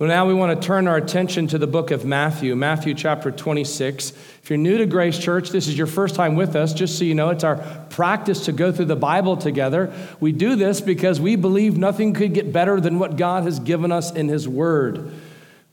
Well, 0.00 0.08
now 0.08 0.26
we 0.26 0.32
want 0.32 0.58
to 0.58 0.66
turn 0.66 0.88
our 0.88 0.96
attention 0.96 1.46
to 1.48 1.58
the 1.58 1.66
book 1.66 1.90
of 1.90 2.06
Matthew, 2.06 2.56
Matthew 2.56 2.94
chapter 2.94 3.30
26. 3.30 4.12
If 4.42 4.48
you're 4.48 4.56
new 4.56 4.78
to 4.78 4.86
Grace 4.86 5.18
Church, 5.18 5.50
this 5.50 5.68
is 5.68 5.76
your 5.76 5.86
first 5.86 6.14
time 6.14 6.36
with 6.36 6.56
us, 6.56 6.72
just 6.72 6.96
so 6.96 7.04
you 7.04 7.14
know, 7.14 7.28
it's 7.28 7.44
our 7.44 7.56
practice 7.90 8.46
to 8.46 8.52
go 8.52 8.72
through 8.72 8.86
the 8.86 8.96
Bible 8.96 9.36
together. 9.36 9.92
We 10.18 10.32
do 10.32 10.56
this 10.56 10.80
because 10.80 11.20
we 11.20 11.36
believe 11.36 11.76
nothing 11.76 12.14
could 12.14 12.32
get 12.32 12.50
better 12.50 12.80
than 12.80 12.98
what 12.98 13.18
God 13.18 13.42
has 13.42 13.60
given 13.60 13.92
us 13.92 14.10
in 14.10 14.28
His 14.28 14.48
Word. 14.48 15.12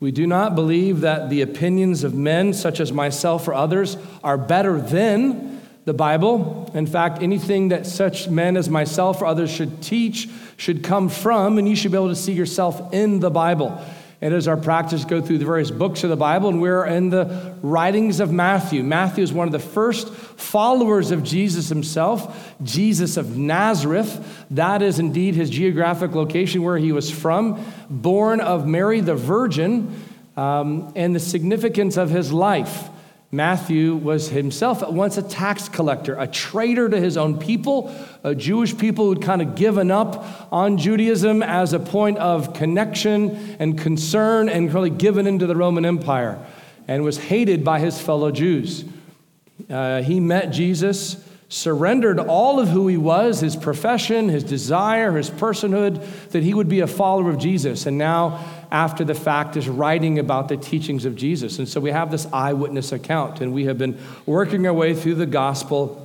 We 0.01 0.11
do 0.11 0.27
not 0.27 0.55
believe 0.55 0.99
that 0.99 1.29
the 1.29 1.41
opinions 1.41 2.03
of 2.03 2.13
men, 2.13 2.51
such 2.51 2.81
as 2.81 2.91
myself 2.91 3.47
or 3.47 3.53
others, 3.53 3.95
are 4.25 4.37
better 4.37 4.81
than 4.81 5.61
the 5.85 5.93
Bible. 5.93 6.69
In 6.73 6.85
fact, 6.85 7.23
anything 7.23 7.69
that 7.69 7.85
such 7.85 8.27
men 8.27 8.57
as 8.57 8.69
myself 8.69 9.21
or 9.21 9.25
others 9.25 9.49
should 9.49 9.81
teach 9.81 10.27
should 10.57 10.83
come 10.83 11.07
from, 11.07 11.57
and 11.57 11.65
you 11.65 11.77
should 11.77 11.91
be 11.91 11.97
able 11.97 12.09
to 12.09 12.15
see 12.15 12.33
yourself 12.33 12.93
in 12.93 13.21
the 13.21 13.31
Bible. 13.31 13.81
It 14.19 14.33
is 14.33 14.47
our 14.47 14.57
practice 14.57 15.03
to 15.03 15.07
go 15.07 15.21
through 15.21 15.37
the 15.37 15.45
various 15.45 15.69
books 15.69 16.03
of 16.03 16.09
the 16.09 16.15
Bible, 16.15 16.49
and 16.49 16.59
we're 16.59 16.85
in 16.85 17.11
the 17.11 17.55
writings 17.61 18.19
of 18.19 18.31
Matthew. 18.31 18.83
Matthew 18.83 19.23
is 19.23 19.31
one 19.31 19.47
of 19.47 19.51
the 19.51 19.59
first 19.59 20.11
followers 20.11 21.11
of 21.11 21.23
Jesus 21.23 21.69
himself, 21.69 22.55
Jesus 22.63 23.15
of 23.17 23.37
Nazareth. 23.37 24.45
That 24.49 24.81
is 24.81 24.97
indeed 24.97 25.35
his 25.35 25.51
geographic 25.51 26.15
location 26.15 26.63
where 26.63 26.79
he 26.79 26.91
was 26.91 27.11
from, 27.11 27.63
born 27.91 28.39
of 28.39 28.65
Mary 28.65 29.01
the 29.01 29.13
Virgin, 29.13 30.03
um, 30.35 30.91
and 30.95 31.15
the 31.15 31.19
significance 31.19 31.95
of 31.95 32.09
his 32.09 32.33
life. 32.33 32.89
Matthew 33.31 33.95
was 33.95 34.29
himself 34.29 34.81
at 34.81 34.93
once 34.93 35.17
a 35.17 35.21
tax 35.21 35.67
collector, 35.67 36.15
a 36.17 36.27
traitor 36.27 36.87
to 36.87 36.99
his 36.99 37.17
own 37.17 37.37
people, 37.37 37.93
a 38.23 38.33
Jewish 38.33 38.77
people 38.77 39.05
who'd 39.05 39.21
kind 39.21 39.41
of 39.41 39.55
given 39.55 39.91
up 39.91 40.47
on 40.51 40.77
Judaism 40.77 41.43
as 41.43 41.73
a 41.73 41.79
point 41.79 42.17
of 42.19 42.53
connection 42.53 43.57
and 43.59 43.77
concern 43.77 44.47
and 44.47 44.73
really 44.73 44.89
given 44.89 45.27
into 45.27 45.45
the 45.45 45.57
Roman 45.57 45.85
Empire 45.85 46.43
and 46.87 47.03
was 47.03 47.17
hated 47.17 47.65
by 47.65 47.79
his 47.79 47.99
fellow 47.99 48.31
Jews. 48.31 48.85
Uh, 49.69 50.01
he 50.01 50.21
met 50.21 50.51
Jesus, 50.51 51.21
surrendered 51.49 52.19
all 52.19 52.61
of 52.61 52.69
who 52.69 52.87
he 52.87 52.95
was, 52.95 53.41
his 53.41 53.57
profession, 53.57 54.29
his 54.29 54.43
desire, 54.45 55.11
his 55.17 55.29
personhood, 55.29 56.29
that 56.29 56.43
he 56.43 56.53
would 56.53 56.69
be 56.69 56.79
a 56.79 56.87
follower 56.87 57.29
of 57.29 57.37
Jesus. 57.39 57.85
And 57.85 57.97
now 57.97 58.56
after 58.71 59.03
the 59.03 59.13
fact 59.13 59.57
is 59.57 59.67
writing 59.67 60.19
about 60.19 60.47
the 60.47 60.57
teachings 60.57 61.05
of 61.05 61.15
Jesus. 61.15 61.59
And 61.59 61.67
so 61.67 61.79
we 61.79 61.91
have 61.91 62.11
this 62.11 62.25
eyewitness 62.33 62.91
account, 62.91 63.41
and 63.41 63.53
we 63.53 63.65
have 63.65 63.77
been 63.77 63.99
working 64.25 64.65
our 64.67 64.73
way 64.73 64.93
through 64.93 65.15
the 65.15 65.25
Gospel 65.25 66.03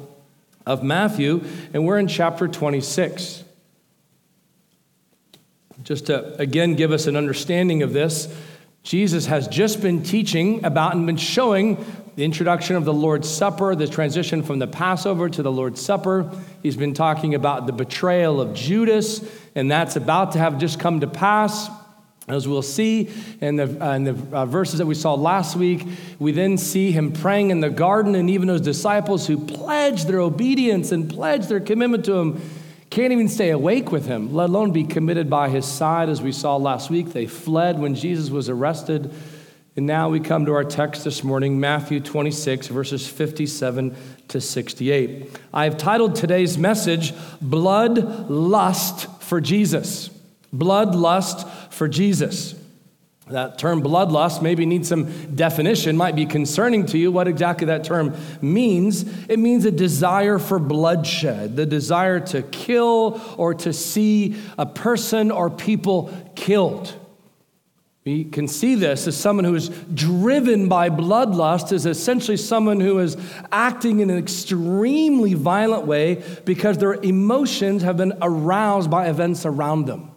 of 0.67 0.83
Matthew, 0.83 1.45
and 1.73 1.87
we're 1.87 1.99
in 1.99 2.09
chapter 2.09 2.47
26. 2.49 3.45
Just 5.83 6.07
to 6.07 6.37
again 6.41 6.77
give 6.77 6.93
us 6.93 7.07
an 7.07 7.17
understanding 7.17 7.83
of 7.83 7.93
this, 7.93 8.33
Jesus 8.83 9.27
has 9.27 9.49
just 9.49 9.81
been 9.81 10.03
teaching 10.03 10.65
about 10.65 10.95
and 10.95 11.07
been 11.07 11.17
showing 11.17 11.85
the 12.15 12.25
introduction 12.25 12.77
of 12.77 12.85
the 12.85 12.93
Lord's 12.93 13.29
Supper, 13.29 13.75
the 13.75 13.89
transition 13.89 14.43
from 14.43 14.59
the 14.59 14.67
Passover 14.67 15.29
to 15.31 15.43
the 15.43 15.51
Lord's 15.51 15.81
Supper. 15.81 16.31
He's 16.63 16.77
been 16.77 16.95
talking 16.95 17.35
about 17.35 17.67
the 17.67 17.73
betrayal 17.73 18.41
of 18.41 18.55
Judas, 18.55 19.25
and 19.55 19.71
that's 19.71 19.97
about 19.97 20.33
to 20.33 20.39
have 20.39 20.59
just 20.59 20.79
come 20.79 21.01
to 21.01 21.07
pass. 21.07 21.71
As 22.29 22.47
we'll 22.47 22.63
see 22.63 23.11
in 23.41 23.57
the, 23.57 23.85
uh, 23.85 23.95
in 23.95 24.05
the 24.05 24.37
uh, 24.37 24.47
verses 24.47 24.79
that 24.79 24.87
we 24.87 24.95
saw 24.95 25.15
last 25.15 25.57
week, 25.57 25.85
we 26.21 26.31
then 26.31 26.57
see 26.57 26.93
him 26.93 27.13
praying 27.13 27.51
in 27.51 27.61
the 27.61 27.71
garden, 27.71 28.15
and 28.15 28.31
even 28.31 28.47
those 28.47 28.61
disciples 28.61 29.27
who 29.27 29.45
pledged 29.45 30.07
their 30.07 30.21
obedience 30.21 30.93
and 30.93 31.11
pledged 31.11 31.49
their 31.49 31.61
commitment 31.61 32.05
to 32.05 32.15
him 32.15 32.41
can't 32.91 33.13
even 33.13 33.29
stay 33.29 33.51
awake 33.51 33.91
with 33.91 34.07
him, 34.07 34.35
let 34.35 34.51
alone 34.51 34.71
be 34.71 34.85
committed 34.85 35.29
by 35.31 35.49
his 35.49 35.65
side, 35.65 36.11
as 36.11 36.21
we 36.21 36.31
saw 36.31 36.57
last 36.57 36.91
week. 36.91 37.09
They 37.09 37.27
fled 37.27 37.79
when 37.79 37.95
Jesus 37.95 38.31
was 38.31 38.49
arrested. 38.51 39.13
And 39.75 39.87
now 39.87 40.11
we 40.11 40.21
come 40.21 40.45
to 40.45 40.53
our 40.53 40.65
text 40.65 41.03
this 41.03 41.25
morning, 41.25 41.59
Matthew 41.59 42.01
26, 42.01 42.67
verses 42.69 43.09
57 43.09 43.97
to 44.29 44.41
68. 44.43 45.31
I 45.55 45.65
have 45.65 45.79
titled 45.79 46.15
today's 46.15 46.59
message, 46.59 47.15
Blood 47.41 48.29
Lust 48.29 49.11
for 49.23 49.41
Jesus. 49.41 50.11
Blood 50.53 50.95
lust 50.95 51.49
for 51.71 51.89
Jesus. 51.89 52.55
That 53.29 53.59
term 53.59 53.83
bloodlust 53.83 54.43
maybe 54.43 54.67
needs 54.67 54.89
some 54.89 55.35
definition, 55.35 55.97
might 55.97 56.15
be 56.15 56.27
concerning 56.27 56.87
to 56.87 56.99
you 56.99 57.11
what 57.11 57.29
exactly 57.29 57.69
that 57.69 57.85
term 57.85 58.15
means. 58.43 59.05
It 59.29 59.39
means 59.39 59.65
a 59.65 59.71
desire 59.71 60.39
for 60.39 60.59
bloodshed, 60.59 61.57
the 61.57 61.65
desire 61.65 62.21
to 62.21 62.43
kill 62.43 63.21
or 63.39 63.55
to 63.55 63.73
see 63.73 64.37
a 64.59 64.67
person 64.67 65.31
or 65.31 65.49
people 65.49 66.13
killed. 66.35 66.95
We 68.05 68.25
can 68.25 68.49
see 68.49 68.75
this 68.75 69.07
as 69.07 69.17
someone 69.17 69.45
who 69.45 69.55
is 69.55 69.69
driven 69.69 70.69
by 70.69 70.91
bloodlust 70.91 71.73
is 71.73 71.87
essentially 71.87 72.37
someone 72.37 72.81
who 72.81 72.99
is 72.99 73.17
acting 73.53 74.01
in 74.01 74.11
an 74.11 74.19
extremely 74.19 75.35
violent 75.35 75.87
way 75.87 76.25
because 76.45 76.79
their 76.79 76.95
emotions 76.95 77.83
have 77.83 77.97
been 77.97 78.15
aroused 78.21 78.91
by 78.91 79.09
events 79.09 79.47
around 79.47 79.87
them. 79.87 80.12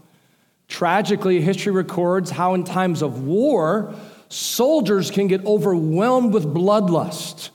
Tragically, 0.67 1.41
history 1.41 1.71
records 1.71 2.31
how, 2.31 2.53
in 2.53 2.63
times 2.63 3.01
of 3.01 3.23
war, 3.23 3.93
soldiers 4.29 5.11
can 5.11 5.27
get 5.27 5.45
overwhelmed 5.45 6.33
with 6.33 6.45
bloodlust. 6.45 7.49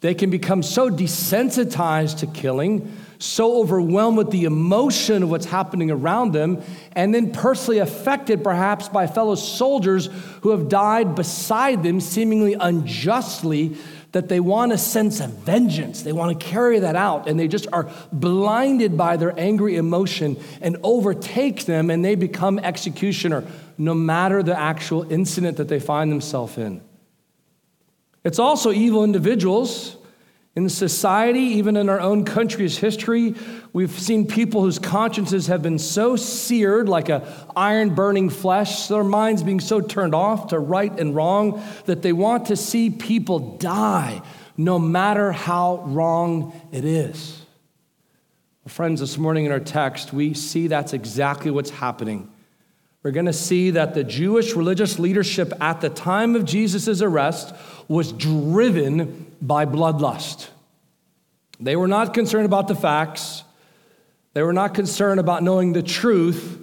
They 0.00 0.14
can 0.14 0.30
become 0.30 0.62
so 0.62 0.90
desensitized 0.90 2.18
to 2.18 2.26
killing, 2.26 2.94
so 3.18 3.60
overwhelmed 3.60 4.18
with 4.18 4.30
the 4.30 4.44
emotion 4.44 5.22
of 5.22 5.30
what's 5.30 5.46
happening 5.46 5.90
around 5.90 6.32
them, 6.32 6.62
and 6.92 7.14
then 7.14 7.32
personally 7.32 7.78
affected 7.78 8.44
perhaps 8.44 8.88
by 8.88 9.06
fellow 9.06 9.34
soldiers 9.34 10.10
who 10.42 10.50
have 10.50 10.68
died 10.68 11.14
beside 11.14 11.82
them, 11.82 12.00
seemingly 12.00 12.54
unjustly, 12.54 13.76
that 14.12 14.28
they 14.28 14.40
want 14.40 14.72
a 14.72 14.78
sense 14.78 15.20
of 15.20 15.30
vengeance. 15.30 16.02
They 16.02 16.12
want 16.12 16.38
to 16.38 16.46
carry 16.46 16.78
that 16.78 16.96
out, 16.96 17.28
and 17.28 17.38
they 17.38 17.48
just 17.48 17.66
are 17.72 17.90
blinded 18.12 18.96
by 18.96 19.16
their 19.16 19.38
angry 19.38 19.76
emotion 19.76 20.36
and 20.60 20.76
overtake 20.82 21.66
them, 21.66 21.90
and 21.90 22.04
they 22.04 22.14
become 22.14 22.58
executioner 22.58 23.44
no 23.78 23.94
matter 23.94 24.42
the 24.42 24.58
actual 24.58 25.10
incident 25.12 25.58
that 25.58 25.68
they 25.68 25.80
find 25.80 26.10
themselves 26.10 26.56
in. 26.56 26.80
It's 28.24 28.38
also 28.38 28.72
evil 28.72 29.04
individuals 29.04 29.95
in 30.56 30.70
society, 30.70 31.40
even 31.40 31.76
in 31.76 31.90
our 31.90 32.00
own 32.00 32.24
country's 32.24 32.78
history, 32.78 33.34
we've 33.74 33.90
seen 33.90 34.26
people 34.26 34.62
whose 34.62 34.78
consciences 34.78 35.48
have 35.48 35.62
been 35.62 35.78
so 35.78 36.16
seared, 36.16 36.88
like 36.88 37.10
a 37.10 37.30
iron 37.54 37.94
burning 37.94 38.30
flesh, 38.30 38.88
their 38.88 39.04
minds 39.04 39.42
being 39.42 39.60
so 39.60 39.82
turned 39.82 40.14
off 40.14 40.48
to 40.48 40.58
right 40.58 40.98
and 40.98 41.14
wrong, 41.14 41.62
that 41.84 42.00
they 42.00 42.12
want 42.12 42.46
to 42.46 42.56
see 42.56 42.88
people 42.88 43.58
die, 43.58 44.22
no 44.56 44.78
matter 44.78 45.30
how 45.30 45.84
wrong 45.88 46.58
it 46.72 46.86
is. 46.86 47.42
Friends, 48.66 49.00
this 49.00 49.18
morning 49.18 49.44
in 49.44 49.52
our 49.52 49.60
text, 49.60 50.14
we 50.14 50.32
see 50.32 50.68
that's 50.68 50.94
exactly 50.94 51.50
what's 51.50 51.70
happening. 51.70 52.32
We're 53.06 53.12
going 53.12 53.26
to 53.26 53.32
see 53.32 53.70
that 53.70 53.94
the 53.94 54.02
Jewish 54.02 54.56
religious 54.56 54.98
leadership 54.98 55.52
at 55.60 55.80
the 55.80 55.88
time 55.88 56.34
of 56.34 56.44
Jesus' 56.44 57.00
arrest 57.00 57.54
was 57.86 58.10
driven 58.10 59.32
by 59.40 59.64
bloodlust. 59.64 60.48
They 61.60 61.76
were 61.76 61.86
not 61.86 62.14
concerned 62.14 62.46
about 62.46 62.66
the 62.66 62.74
facts, 62.74 63.44
they 64.32 64.42
were 64.42 64.52
not 64.52 64.74
concerned 64.74 65.20
about 65.20 65.44
knowing 65.44 65.72
the 65.72 65.84
truth. 65.84 66.60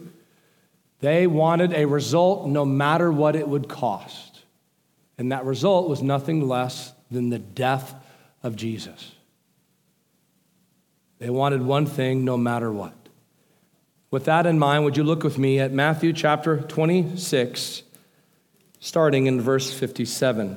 They 0.99 1.27
wanted 1.27 1.71
a 1.71 1.85
result 1.85 2.45
no 2.45 2.65
matter 2.65 3.09
what 3.09 3.37
it 3.37 3.47
would 3.47 3.69
cost. 3.69 4.41
And 5.17 5.31
that 5.31 5.45
result 5.45 5.87
was 5.87 6.01
nothing 6.01 6.45
less 6.45 6.91
than 7.09 7.29
the 7.29 7.39
death 7.39 7.95
of 8.43 8.57
Jesus. 8.57 9.13
They 11.19 11.29
wanted 11.29 11.61
one 11.61 11.85
thing 11.85 12.25
no 12.25 12.35
matter 12.35 12.69
what. 12.69 13.02
With 14.13 14.25
that 14.25 14.45
in 14.45 14.59
mind, 14.59 14.85
would 14.85 14.95
you 14.95 15.03
look 15.03 15.23
with 15.23 15.39
me 15.39 15.57
at 15.57 15.71
Matthew 15.71 16.13
chapter 16.13 16.57
26, 16.61 17.81
starting 18.79 19.25
in 19.25 19.41
verse 19.41 19.73
57? 19.73 20.55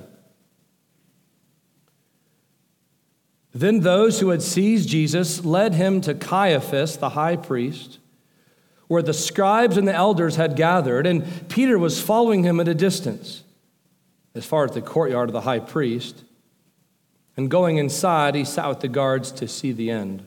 Then 3.55 3.81
those 3.81 4.21
who 4.21 4.29
had 4.29 4.43
seized 4.43 4.91
Jesus 4.91 5.43
led 5.43 5.73
him 5.73 6.03
to 6.03 6.13
Caiaphas, 6.13 6.99
the 6.99 7.09
high 7.09 7.37
priest, 7.37 7.99
where 8.89 9.01
the 9.01 9.15
scribes 9.15 9.79
and 9.79 9.89
the 9.89 9.95
elders 9.95 10.37
had 10.37 10.55
gathered, 10.55 11.07
and 11.07 11.49
Peter 11.49 11.79
was 11.79 11.99
following 11.99 12.43
him 12.43 12.61
at 12.61 12.69
a 12.69 12.75
distance, 12.75 13.43
as 14.35 14.45
far 14.45 14.67
as 14.67 14.73
the 14.73 14.83
courtyard 14.83 15.31
of 15.31 15.33
the 15.33 15.41
high 15.41 15.61
priest. 15.61 16.25
And 17.39 17.51
going 17.51 17.79
inside, 17.79 18.35
he 18.35 18.45
sat 18.45 18.69
with 18.69 18.81
the 18.81 18.89
guards 18.89 19.33
to 19.33 19.49
see 19.49 19.73
the 19.73 19.91
end. 19.91 20.27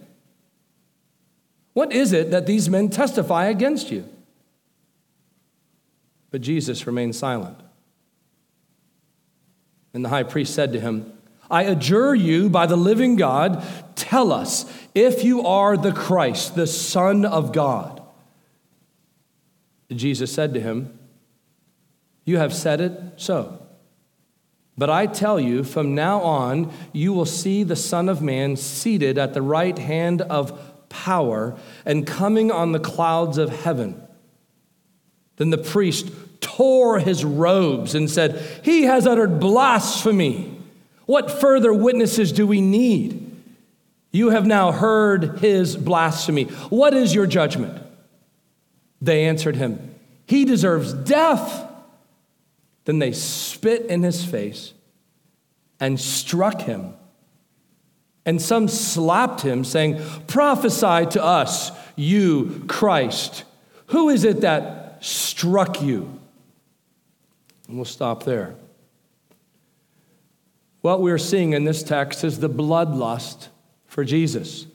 What 1.73 1.93
is 1.93 2.13
it 2.13 2.31
that 2.31 2.45
these 2.45 2.69
men 2.69 2.89
testify 2.89 3.45
against 3.45 3.91
you? 3.91 4.05
But 6.29 6.41
Jesus 6.41 6.87
remained 6.87 7.15
silent. 7.15 7.57
And 9.93 10.03
the 10.03 10.09
high 10.09 10.23
priest 10.23 10.53
said 10.53 10.71
to 10.73 10.79
him, 10.79 11.13
I 11.49 11.63
adjure 11.63 12.15
you 12.15 12.49
by 12.49 12.65
the 12.65 12.77
living 12.77 13.17
God, 13.17 13.63
tell 13.95 14.31
us 14.31 14.71
if 14.95 15.23
you 15.23 15.45
are 15.45 15.75
the 15.75 15.91
Christ, 15.91 16.55
the 16.55 16.67
Son 16.67 17.25
of 17.25 17.51
God. 17.51 18.01
Jesus 19.93 20.33
said 20.33 20.53
to 20.53 20.61
him, 20.61 20.97
You 22.23 22.37
have 22.37 22.53
said 22.53 22.79
it 22.79 22.93
so. 23.17 23.61
But 24.77 24.89
I 24.89 25.05
tell 25.05 25.39
you, 25.39 25.65
from 25.65 25.93
now 25.93 26.21
on, 26.21 26.71
you 26.93 27.11
will 27.11 27.25
see 27.25 27.63
the 27.63 27.75
Son 27.75 28.07
of 28.07 28.21
Man 28.21 28.55
seated 28.55 29.17
at 29.17 29.33
the 29.33 29.41
right 29.41 29.77
hand 29.77 30.21
of 30.21 30.70
power 30.91 31.57
and 31.85 32.05
coming 32.05 32.51
on 32.51 32.71
the 32.71 32.79
clouds 32.79 33.37
of 33.37 33.49
heaven. 33.49 34.01
Then 35.37 35.49
the 35.49 35.57
priest 35.57 36.11
tore 36.41 36.99
his 36.99 37.25
robes 37.25 37.95
and 37.95 38.09
said, 38.09 38.61
He 38.63 38.83
has 38.83 39.07
uttered 39.07 39.39
blasphemy. 39.39 40.57
What 41.05 41.31
further 41.31 41.73
witnesses 41.73 42.31
do 42.31 42.45
we 42.45 42.61
need? 42.61 43.27
You 44.11 44.29
have 44.29 44.45
now 44.45 44.71
heard 44.71 45.39
his 45.39 45.75
blasphemy. 45.77 46.43
What 46.69 46.93
is 46.93 47.15
your 47.15 47.25
judgment? 47.25 47.81
They 49.01 49.25
answered 49.25 49.55
him, 49.55 49.95
He 50.25 50.45
deserves 50.45 50.93
death. 50.93 51.67
Then 52.85 52.99
they 52.99 53.13
spit 53.13 53.85
in 53.85 54.03
his 54.03 54.23
face 54.25 54.73
and 55.79 55.99
struck 55.99 56.61
him. 56.61 56.93
And 58.25 58.41
some 58.41 58.67
slapped 58.67 59.41
him, 59.41 59.63
saying, 59.63 60.01
Prophesy 60.27 61.07
to 61.11 61.23
us, 61.23 61.71
you 61.95 62.63
Christ. 62.67 63.43
Who 63.87 64.09
is 64.09 64.23
it 64.23 64.41
that 64.41 65.03
struck 65.03 65.81
you? 65.81 66.19
And 67.67 67.77
we'll 67.77 67.85
stop 67.85 68.23
there. 68.23 68.55
What 70.81 71.01
we're 71.01 71.17
seeing 71.17 71.53
in 71.53 71.63
this 71.63 71.83
text 71.83 72.23
is 72.23 72.39
the 72.39 72.49
bloodlust 72.49 73.47
for 73.87 74.03
Jesus. 74.03 74.65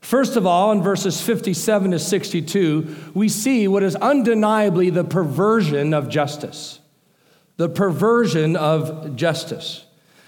First 0.00 0.36
of 0.36 0.46
all, 0.46 0.72
in 0.72 0.82
verses 0.82 1.20
57 1.22 1.92
to 1.92 1.98
62, 1.98 2.96
we 3.14 3.28
see 3.28 3.68
what 3.68 3.84
is 3.84 3.94
undeniably 3.96 4.90
the 4.90 5.04
perversion 5.04 5.94
of 5.94 6.08
justice. 6.08 6.80
The 7.56 7.68
perversion 7.68 8.56
of 8.56 9.14
justice. 9.14 9.84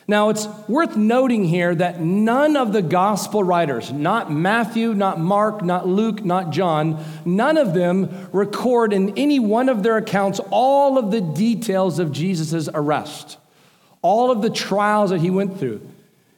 Now, 0.07 0.29
it's 0.29 0.47
worth 0.69 0.97
noting 0.97 1.45
here 1.45 1.75
that 1.75 2.01
none 2.01 2.57
of 2.57 2.75
the 2.75 2.83
gospel 2.83 3.43
writers, 3.43 3.91
not 3.91 4.31
Matthew, 4.31 4.93
not 4.93 5.19
Mark, 5.19 5.63
not 5.63 5.89
Luke, 5.89 6.23
not 6.23 6.51
John, 6.51 7.03
none 7.25 7.57
of 7.57 7.73
them 7.73 8.29
record 8.31 8.93
in 8.93 9.17
any 9.17 9.39
one 9.39 9.71
of 9.71 9.83
their 9.83 9.97
accounts 9.97 10.41
all 10.51 10.99
of 10.99 11.11
the 11.11 11.23
details 11.23 11.99
of 11.99 12.13
Jesus' 12.13 12.69
arrest, 12.75 13.39
all 14.03 14.31
of 14.31 14.43
the 14.43 14.51
trials 14.51 15.09
that 15.09 15.23
he 15.23 15.31
went 15.31 15.59
through. 15.59 15.81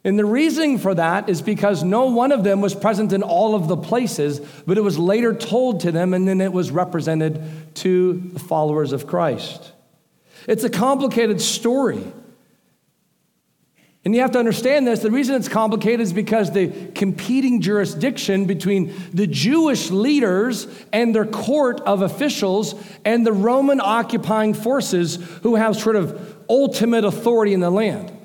And 0.04 0.16
the 0.16 0.24
reason 0.24 0.78
for 0.78 0.94
that 0.94 1.28
is 1.28 1.42
because 1.42 1.82
no 1.82 2.06
one 2.06 2.30
of 2.30 2.44
them 2.44 2.60
was 2.60 2.76
present 2.76 3.12
in 3.12 3.24
all 3.24 3.56
of 3.56 3.66
the 3.66 3.76
places, 3.76 4.38
but 4.64 4.78
it 4.78 4.82
was 4.82 4.96
later 4.96 5.34
told 5.34 5.80
to 5.80 5.90
them 5.90 6.14
and 6.14 6.28
then 6.28 6.40
it 6.40 6.52
was 6.52 6.70
represented 6.70 7.74
to 7.74 8.30
the 8.32 8.38
followers 8.38 8.92
of 8.92 9.08
Christ. 9.08 9.72
It's 10.46 10.62
a 10.62 10.70
complicated 10.70 11.40
story. 11.40 12.04
And 14.06 14.14
you 14.14 14.20
have 14.20 14.30
to 14.30 14.38
understand 14.38 14.86
this. 14.86 15.00
The 15.00 15.10
reason 15.10 15.34
it's 15.34 15.48
complicated 15.48 15.98
is 15.98 16.12
because 16.12 16.52
the 16.52 16.68
competing 16.94 17.60
jurisdiction 17.60 18.44
between 18.44 18.94
the 19.12 19.26
Jewish 19.26 19.90
leaders 19.90 20.68
and 20.92 21.12
their 21.12 21.26
court 21.26 21.80
of 21.80 22.02
officials 22.02 22.76
and 23.04 23.26
the 23.26 23.32
Roman 23.32 23.80
occupying 23.80 24.54
forces 24.54 25.16
who 25.42 25.56
have 25.56 25.74
sort 25.74 25.96
of 25.96 26.36
ultimate 26.48 27.04
authority 27.04 27.52
in 27.52 27.58
the 27.58 27.68
land. 27.68 28.16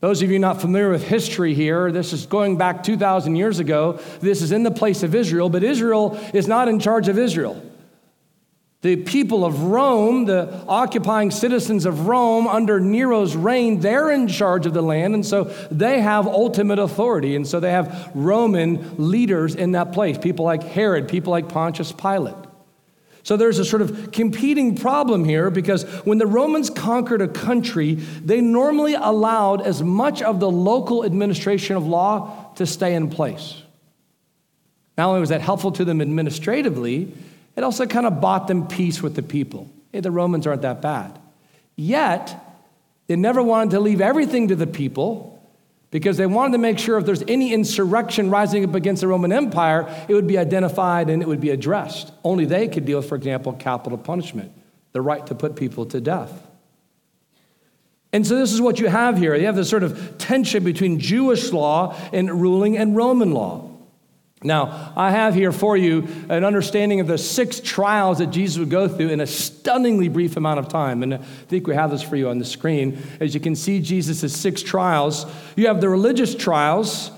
Those 0.00 0.20
of 0.20 0.30
you 0.30 0.38
not 0.38 0.60
familiar 0.60 0.90
with 0.90 1.08
history 1.08 1.54
here, 1.54 1.90
this 1.90 2.12
is 2.12 2.26
going 2.26 2.58
back 2.58 2.82
2,000 2.82 3.34
years 3.34 3.60
ago. 3.60 3.98
This 4.20 4.42
is 4.42 4.52
in 4.52 4.62
the 4.62 4.70
place 4.70 5.02
of 5.02 5.14
Israel, 5.14 5.48
but 5.48 5.64
Israel 5.64 6.20
is 6.34 6.46
not 6.46 6.68
in 6.68 6.78
charge 6.78 7.08
of 7.08 7.18
Israel. 7.18 7.62
The 8.84 8.96
people 8.96 9.46
of 9.46 9.62
Rome, 9.62 10.26
the 10.26 10.62
occupying 10.68 11.30
citizens 11.30 11.86
of 11.86 12.06
Rome 12.06 12.46
under 12.46 12.78
Nero's 12.78 13.34
reign, 13.34 13.80
they're 13.80 14.10
in 14.10 14.28
charge 14.28 14.66
of 14.66 14.74
the 14.74 14.82
land, 14.82 15.14
and 15.14 15.24
so 15.24 15.44
they 15.70 16.02
have 16.02 16.26
ultimate 16.26 16.78
authority. 16.78 17.34
And 17.34 17.46
so 17.46 17.60
they 17.60 17.70
have 17.70 18.10
Roman 18.12 18.96
leaders 18.98 19.54
in 19.54 19.72
that 19.72 19.94
place, 19.94 20.18
people 20.18 20.44
like 20.44 20.62
Herod, 20.62 21.08
people 21.08 21.30
like 21.30 21.48
Pontius 21.48 21.92
Pilate. 21.92 22.34
So 23.22 23.38
there's 23.38 23.58
a 23.58 23.64
sort 23.64 23.80
of 23.80 24.12
competing 24.12 24.76
problem 24.76 25.24
here 25.24 25.48
because 25.48 25.84
when 26.04 26.18
the 26.18 26.26
Romans 26.26 26.68
conquered 26.68 27.22
a 27.22 27.28
country, 27.28 27.94
they 27.94 28.42
normally 28.42 28.92
allowed 28.92 29.62
as 29.62 29.82
much 29.82 30.20
of 30.20 30.40
the 30.40 30.50
local 30.50 31.06
administration 31.06 31.76
of 31.76 31.86
law 31.86 32.52
to 32.56 32.66
stay 32.66 32.94
in 32.94 33.08
place. 33.08 33.62
Not 34.98 35.08
only 35.08 35.20
was 35.20 35.30
that 35.30 35.40
helpful 35.40 35.72
to 35.72 35.86
them 35.86 36.02
administratively, 36.02 37.14
it 37.56 37.64
also 37.64 37.86
kind 37.86 38.06
of 38.06 38.20
bought 38.20 38.48
them 38.48 38.66
peace 38.66 39.02
with 39.02 39.14
the 39.14 39.22
people. 39.22 39.70
Hey, 39.92 40.00
the 40.00 40.10
Romans 40.10 40.46
aren't 40.46 40.62
that 40.62 40.82
bad. 40.82 41.18
Yet, 41.76 42.34
they 43.06 43.16
never 43.16 43.42
wanted 43.42 43.72
to 43.72 43.80
leave 43.80 44.00
everything 44.00 44.48
to 44.48 44.56
the 44.56 44.66
people 44.66 45.30
because 45.90 46.16
they 46.16 46.26
wanted 46.26 46.52
to 46.52 46.58
make 46.58 46.78
sure 46.78 46.98
if 46.98 47.06
there's 47.06 47.22
any 47.28 47.52
insurrection 47.52 48.28
rising 48.28 48.64
up 48.64 48.74
against 48.74 49.00
the 49.00 49.08
Roman 49.08 49.30
Empire, 49.30 49.86
it 50.08 50.14
would 50.14 50.26
be 50.26 50.38
identified 50.38 51.08
and 51.08 51.22
it 51.22 51.28
would 51.28 51.40
be 51.40 51.50
addressed. 51.50 52.10
Only 52.24 52.46
they 52.46 52.66
could 52.66 52.84
deal 52.84 52.98
with, 52.98 53.08
for 53.08 53.14
example, 53.14 53.52
capital 53.52 53.98
punishment, 53.98 54.50
the 54.92 55.00
right 55.00 55.24
to 55.26 55.36
put 55.36 55.54
people 55.54 55.86
to 55.86 56.00
death. 56.00 56.32
And 58.12 58.26
so 58.26 58.36
this 58.36 58.52
is 58.52 58.60
what 58.60 58.78
you 58.78 58.88
have 58.88 59.18
here. 59.18 59.34
You 59.34 59.46
have 59.46 59.56
this 59.56 59.68
sort 59.68 59.82
of 59.82 60.18
tension 60.18 60.64
between 60.64 61.00
Jewish 61.00 61.52
law 61.52 61.96
and 62.12 62.40
ruling 62.40 62.76
and 62.78 62.96
Roman 62.96 63.32
law. 63.32 63.70
Now, 64.46 64.92
I 64.94 65.10
have 65.10 65.34
here 65.34 65.52
for 65.52 65.74
you 65.74 66.06
an 66.28 66.44
understanding 66.44 67.00
of 67.00 67.06
the 67.06 67.16
six 67.16 67.60
trials 67.60 68.18
that 68.18 68.26
Jesus 68.26 68.58
would 68.58 68.68
go 68.68 68.86
through 68.86 69.08
in 69.08 69.20
a 69.20 69.26
stunningly 69.26 70.08
brief 70.08 70.36
amount 70.36 70.60
of 70.60 70.68
time. 70.68 71.02
And 71.02 71.14
I 71.14 71.16
think 71.16 71.66
we 71.66 71.74
have 71.74 71.90
this 71.90 72.02
for 72.02 72.16
you 72.16 72.28
on 72.28 72.38
the 72.38 72.44
screen. 72.44 73.02
As 73.20 73.32
you 73.32 73.40
can 73.40 73.56
see, 73.56 73.80
Jesus' 73.80 74.36
six 74.36 74.62
trials. 74.62 75.24
You 75.56 75.68
have 75.68 75.80
the 75.80 75.88
religious 75.88 76.34
trials 76.34 77.10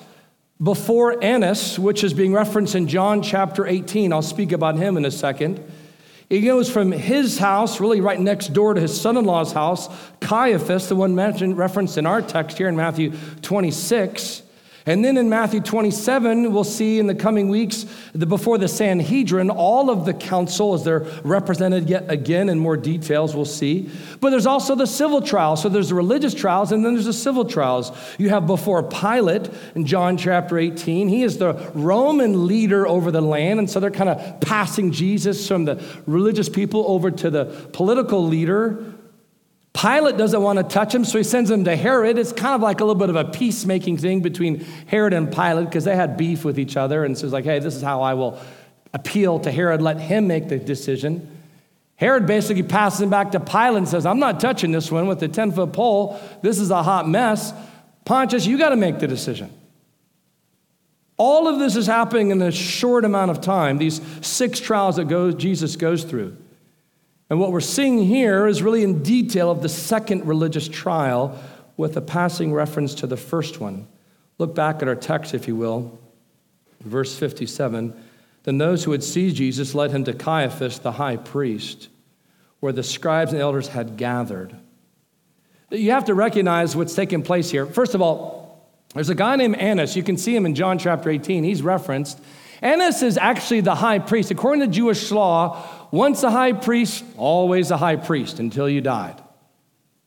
before 0.63 1.23
Annas, 1.23 1.81
which 1.81 2.05
is 2.05 2.15
being 2.15 2.33
referenced 2.33 2.77
in 2.77 2.87
John 2.87 3.23
chapter 3.23 3.67
18. 3.67 4.13
I'll 4.13 4.23
speak 4.23 4.53
about 4.53 4.77
him 4.77 4.97
in 4.97 5.05
a 5.05 5.11
second. 5.11 5.61
He 6.29 6.43
goes 6.43 6.71
from 6.71 6.93
his 6.93 7.39
house, 7.39 7.81
really 7.81 8.01
right 8.01 8.21
next 8.21 8.53
door 8.53 8.75
to 8.75 8.81
his 8.81 8.99
son 8.99 9.17
in 9.17 9.25
law's 9.25 9.53
house, 9.53 9.89
Caiaphas, 10.21 10.89
the 10.89 10.97
one 10.97 11.17
mentioned, 11.17 11.59
referenced 11.59 11.99
in 11.99 12.07
our 12.07 12.23
text 12.23 12.57
here 12.59 12.69
in 12.69 12.77
Matthew 12.77 13.13
26. 13.43 14.43
And 14.89 15.05
then 15.05 15.17
in 15.17 15.29
Matthew 15.29 15.61
27, 15.61 16.53
we'll 16.53 16.63
see 16.63 17.01
in 17.01 17.09
the 17.09 17.15
coming 17.15 17.49
weeks, 17.49 17.87
the, 18.15 18.25
before 18.25 18.57
the 18.57 18.69
Sanhedrin, 18.69 19.51
all 19.51 19.91
of 19.91 20.05
the 20.05 20.15
council 20.15 20.75
as 20.75 20.85
they're 20.85 21.01
represented 21.25 21.91
yet 21.91 22.09
again 22.09 22.49
in 22.49 22.61
more 22.61 22.77
details, 22.77 23.35
we'll 23.35 23.45
see. 23.45 23.91
But 24.21 24.31
there's 24.31 24.47
also 24.47 24.77
the 24.77 24.87
civil 24.87 25.21
trials. 25.23 25.61
So 25.61 25.69
there's 25.69 25.89
the 25.89 25.97
religious 25.97 26.35
trials 26.35 26.71
and 26.71 26.85
then 26.85 26.95
there's 26.95 27.07
the 27.07 27.13
civil 27.13 27.45
trials. 27.45 27.91
You 28.17 28.29
have 28.29 28.47
before 28.47 28.85
Pilate 28.85 29.51
in 29.75 29.87
John 29.87 30.17
chapter 30.17 30.57
18. 30.57 31.09
He 31.09 31.25
is 31.25 31.39
the 31.39 31.55
Roman 31.75 32.47
leader 32.47 32.87
over 32.87 33.11
the 33.11 33.21
land. 33.21 33.59
And 33.59 33.69
so 33.69 33.81
they're 33.81 33.91
kind 33.91 34.11
of 34.11 34.41
passing 34.41 34.93
Jesus 34.93 35.49
from 35.49 35.65
the 35.65 35.85
religious 36.07 36.49
people 36.49 36.85
over 36.87 37.11
to 37.11 37.29
the 37.29 37.47
political 37.73 38.25
leader 38.25 38.95
Pilate 39.77 40.17
doesn't 40.17 40.41
want 40.41 40.59
to 40.59 40.63
touch 40.63 40.95
him, 40.95 41.05
so 41.05 41.19
he 41.19 41.25
sends 41.25 41.51
him 41.51 41.65
to 41.65 41.77
Herod. 41.77 42.17
It's 42.17 42.33
kind 42.33 42.55
of 42.55 42.63
like 42.63 42.81
a 42.81 42.85
little 42.85 42.99
bit 42.99 43.11
of 43.11 43.17
a 43.17 43.27
peacemaking 43.27 43.99
thing 43.99 44.23
between 44.23 44.61
Herod 44.87 45.13
and 45.13 45.31
Pilate 45.31 45.67
because 45.67 45.85
they 45.85 45.95
had 45.95 46.17
beef 46.17 46.47
with 46.47 46.59
each 46.59 46.79
other. 46.79 47.05
And 47.05 47.17
so 47.17 47.27
it's 47.27 47.33
like, 47.33 47.45
hey, 47.45 47.59
this 47.59 47.77
is 47.77 47.83
how 47.83 48.01
I 48.01 48.15
will 48.15 48.41
appeal 48.95 49.39
to 49.41 49.53
Herod, 49.53 49.83
let 49.83 50.01
him 50.01 50.27
make 50.27 50.49
the 50.49 50.59
decision. 50.59 51.31
Herod 51.97 52.27
basically 52.27 52.63
passes 52.63 53.03
him 53.03 53.11
back 53.11 53.33
to 53.33 53.41
Pilate 53.41 53.77
and 53.77 53.89
says, 53.89 54.07
I'm 54.07 54.19
not 54.19 54.41
touching 54.41 54.73
this 54.73 54.91
one 54.91 55.07
with 55.09 55.21
the 55.21 55.29
10 55.29 55.53
foot 55.53 55.75
pole. 55.75 56.19
This 56.41 56.59
is 56.59 56.71
a 56.71 56.83
hot 56.83 57.07
mess. 57.07 57.53
Pontius, 58.07 58.47
you 58.47 58.57
got 58.57 58.71
to 58.71 58.77
make 58.77 58.99
the 58.99 59.07
decision. 59.07 59.53
All 61.19 61.49
of 61.49 61.59
this 61.59 61.77
is 61.77 61.87
happening 61.87 62.31
in 62.31 62.41
a 62.41 62.53
short 62.53 63.05
amount 63.05 63.31
of 63.31 63.43
time, 63.43 63.77
these 63.77 64.01
six 64.23 64.59
trials 64.59 64.97
that 64.97 65.09
go, 65.09 65.33
Jesus 65.33 65.77
goes 65.77 66.05
through. 66.05 66.37
And 67.29 67.41
what 67.41 67.51
we're 67.51 67.61
seeing 67.61 67.99
here 67.99 68.47
is 68.47 68.63
really 68.63 68.85
in 68.85 69.03
detail 69.03 69.51
of 69.51 69.63
the 69.63 69.69
second 69.69 70.27
religious 70.27 70.69
trial 70.69 71.39
with 71.77 71.97
a 71.97 72.01
passing 72.01 72.53
reference 72.53 72.95
to 72.97 73.07
the 73.07 73.17
first 73.17 73.61
one. 73.61 73.89
Look 74.39 74.55
back 74.55 74.83
at 74.83 74.89
our 74.89 74.95
text, 74.95 75.35
if 75.35 75.49
you 75.49 75.57
will, 75.57 75.99
verse 76.81 77.19
57. 77.19 77.95
Then 78.45 78.59
those 78.59 78.85
who 78.85 78.93
had 78.93 79.03
seized 79.03 79.37
Jesus 79.37 79.75
led 79.75 79.91
him 79.91 80.05
to 80.05 80.13
Caiaphas, 80.13 80.79
the 80.79 80.93
high 80.93 81.17
priest, 81.17 81.89
where 82.61 82.73
the 82.73 82.83
scribes 82.83 83.33
and 83.33 83.43
elders 83.43 83.69
had 83.69 83.97
gathered. 83.97 84.55
You 85.71 85.91
have 85.91 86.05
to 86.05 86.15
recognize 86.15 86.77
what's 86.77 86.95
taking 86.95 87.23
place 87.23 87.51
here. 87.51 87.67
First 87.67 87.95
of 87.95 88.03
all, 88.03 88.71
there's 88.95 89.09
a 89.09 89.17
guy 89.17 89.35
named 89.35 89.57
Annas. 89.57 89.97
You 89.97 90.05
can 90.05 90.17
see 90.17 90.35
him 90.35 90.47
in 90.47 90.55
John 90.55 90.79
chapter 90.79 91.11
18. 91.11 91.43
He's 91.43 91.61
referenced. 91.61 92.21
Annas 92.63 93.03
is 93.03 93.19
actually 93.19 93.61
the 93.61 93.75
high 93.75 93.99
priest. 93.99 94.31
According 94.31 94.61
to 94.63 94.69
Jewish 94.69 95.11
law, 95.11 95.63
once 95.91 96.23
a 96.23 96.31
high 96.31 96.53
priest, 96.53 97.05
always 97.17 97.71
a 97.71 97.77
high 97.77 97.97
priest 97.97 98.39
until 98.39 98.69
you 98.69 98.81
died. 98.81 99.21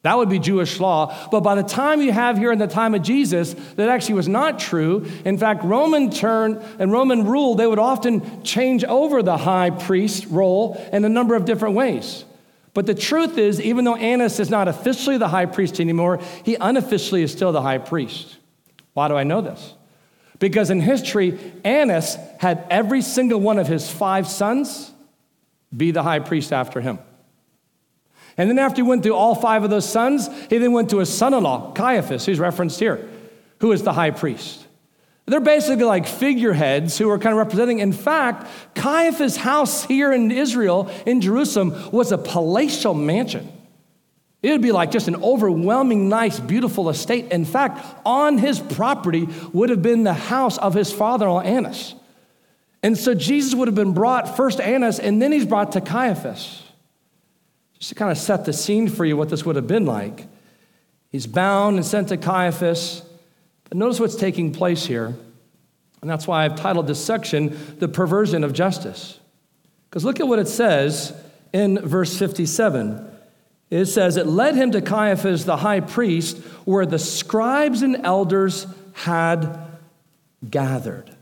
That 0.01 0.17
would 0.17 0.29
be 0.29 0.39
Jewish 0.39 0.79
law. 0.79 1.13
But 1.29 1.41
by 1.41 1.55
the 1.55 1.63
time 1.63 2.01
you 2.01 2.13
have 2.13 2.37
here 2.37 2.53
in 2.53 2.59
the 2.59 2.67
time 2.67 2.95
of 2.95 3.01
Jesus, 3.01 3.53
that 3.75 3.89
actually 3.89 4.15
was 4.15 4.29
not 4.29 4.57
true. 4.57 5.05
In 5.25 5.37
fact, 5.37 5.63
Roman 5.63 6.09
turn 6.09 6.63
and 6.79 6.91
Roman 6.91 7.25
rule, 7.25 7.55
they 7.55 7.67
would 7.67 7.79
often 7.79 8.43
change 8.43 8.85
over 8.85 9.21
the 9.21 9.35
high 9.35 9.71
priest 9.71 10.25
role 10.27 10.81
in 10.93 11.03
a 11.03 11.09
number 11.09 11.35
of 11.35 11.43
different 11.43 11.75
ways. 11.75 12.23
But 12.73 12.85
the 12.85 12.95
truth 12.95 13.37
is, 13.37 13.59
even 13.59 13.83
though 13.83 13.95
Annas 13.95 14.39
is 14.39 14.49
not 14.49 14.69
officially 14.69 15.17
the 15.17 15.27
high 15.27 15.47
priest 15.47 15.81
anymore, 15.81 16.21
he 16.45 16.55
unofficially 16.55 17.21
is 17.21 17.31
still 17.31 17.51
the 17.51 17.61
high 17.61 17.79
priest. 17.79 18.37
Why 18.93 19.09
do 19.09 19.15
I 19.15 19.23
know 19.23 19.41
this? 19.41 19.73
Because 20.39 20.69
in 20.69 20.79
history, 20.79 21.37
Annas 21.65 22.15
had 22.39 22.65
every 22.69 23.01
single 23.01 23.41
one 23.41 23.59
of 23.59 23.67
his 23.67 23.91
five 23.91 24.27
sons 24.27 24.88
be 25.75 25.91
the 25.91 26.03
high 26.03 26.19
priest 26.19 26.51
after 26.51 26.81
him. 26.81 26.99
And 28.37 28.49
then 28.49 28.59
after 28.59 28.77
he 28.77 28.87
went 28.87 29.03
through 29.03 29.15
all 29.15 29.35
five 29.35 29.63
of 29.63 29.69
those 29.69 29.87
sons, 29.87 30.29
he 30.49 30.57
then 30.57 30.71
went 30.71 30.89
to 30.91 30.99
his 30.99 31.15
son 31.15 31.33
in 31.33 31.43
law, 31.43 31.73
Caiaphas, 31.73 32.25
who's 32.25 32.39
referenced 32.39 32.79
here, 32.79 33.07
who 33.59 33.71
is 33.71 33.83
the 33.83 33.93
high 33.93 34.11
priest. 34.11 34.65
They're 35.25 35.39
basically 35.39 35.83
like 35.83 36.07
figureheads 36.07 36.97
who 36.97 37.09
are 37.11 37.19
kind 37.19 37.33
of 37.33 37.37
representing. 37.37 37.79
In 37.79 37.93
fact, 37.93 38.47
Caiaphas' 38.75 39.35
house 39.35 39.83
here 39.83 40.11
in 40.11 40.31
Israel, 40.31 40.89
in 41.05 41.21
Jerusalem, 41.21 41.91
was 41.91 42.11
a 42.11 42.17
palatial 42.17 42.95
mansion. 42.95 43.51
It 44.41 44.51
would 44.51 44.61
be 44.61 44.71
like 44.71 44.89
just 44.89 45.07
an 45.07 45.17
overwhelming, 45.17 46.07
nice, 46.09 46.39
beautiful 46.39 46.89
estate. 46.89 47.31
In 47.31 47.45
fact, 47.45 47.85
on 48.05 48.37
his 48.37 48.59
property 48.59 49.27
would 49.51 49.69
have 49.69 49.81
been 49.81 50.03
the 50.03 50.13
house 50.13 50.57
of 50.57 50.73
his 50.73 50.91
father 50.91 51.25
in 51.25 51.31
law, 51.31 51.41
Annas. 51.41 51.93
And 52.81 52.97
so 52.97 53.13
Jesus 53.13 53.53
would 53.55 53.67
have 53.67 53.75
been 53.75 53.93
brought 53.93 54.37
first 54.37 54.57
to 54.57 54.65
Annas, 54.65 54.99
and 54.99 55.21
then 55.21 55.31
he's 55.31 55.45
brought 55.45 55.73
to 55.73 55.81
Caiaphas. 55.81 56.63
Just 57.77 57.89
to 57.89 57.95
kind 57.95 58.11
of 58.11 58.17
set 58.17 58.45
the 58.45 58.53
scene 58.53 58.87
for 58.87 59.05
you 59.05 59.17
what 59.17 59.29
this 59.29 59.45
would 59.45 59.55
have 59.55 59.67
been 59.67 59.85
like. 59.85 60.27
He's 61.11 61.27
bound 61.27 61.77
and 61.77 61.85
sent 61.85 62.09
to 62.09 62.17
Caiaphas. 62.17 63.03
But 63.65 63.77
notice 63.77 63.99
what's 63.99 64.15
taking 64.15 64.51
place 64.51 64.85
here. 64.85 65.15
And 66.01 66.09
that's 66.09 66.27
why 66.27 66.45
I've 66.45 66.55
titled 66.55 66.87
this 66.87 67.03
section, 67.03 67.57
The 67.79 67.87
Perversion 67.87 68.43
of 68.43 68.53
Justice. 68.53 69.19
Because 69.89 70.05
look 70.05 70.19
at 70.19 70.27
what 70.27 70.39
it 70.39 70.47
says 70.47 71.13
in 71.51 71.79
verse 71.79 72.17
57. 72.17 73.05
It 73.69 73.85
says, 73.85 74.17
It 74.17 74.27
led 74.27 74.55
him 74.55 74.71
to 74.71 74.81
Caiaphas 74.81 75.45
the 75.45 75.57
high 75.57 75.81
priest, 75.81 76.37
where 76.65 76.85
the 76.85 76.99
scribes 76.99 77.81
and 77.81 78.05
elders 78.05 78.65
had 78.93 79.67
gathered. 80.47 81.15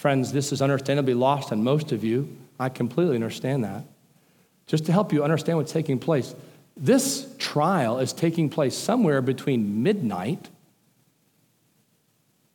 Friends, 0.00 0.32
this 0.32 0.50
is 0.50 0.62
understandably 0.62 1.12
lost 1.12 1.52
on 1.52 1.62
most 1.62 1.92
of 1.92 2.02
you. 2.02 2.34
I 2.58 2.70
completely 2.70 3.16
understand 3.16 3.64
that. 3.64 3.84
Just 4.66 4.86
to 4.86 4.92
help 4.92 5.12
you 5.12 5.22
understand 5.22 5.58
what's 5.58 5.72
taking 5.72 5.98
place, 5.98 6.34
this 6.74 7.30
trial 7.36 7.98
is 7.98 8.14
taking 8.14 8.48
place 8.48 8.74
somewhere 8.74 9.20
between 9.20 9.82
midnight 9.82 10.48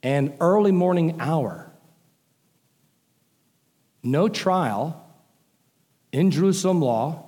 and 0.02 0.34
early 0.40 0.72
morning 0.72 1.18
hour. 1.22 1.70
No 4.02 4.28
trial 4.28 5.08
in 6.12 6.32
Jerusalem 6.32 6.82
law 6.82 7.26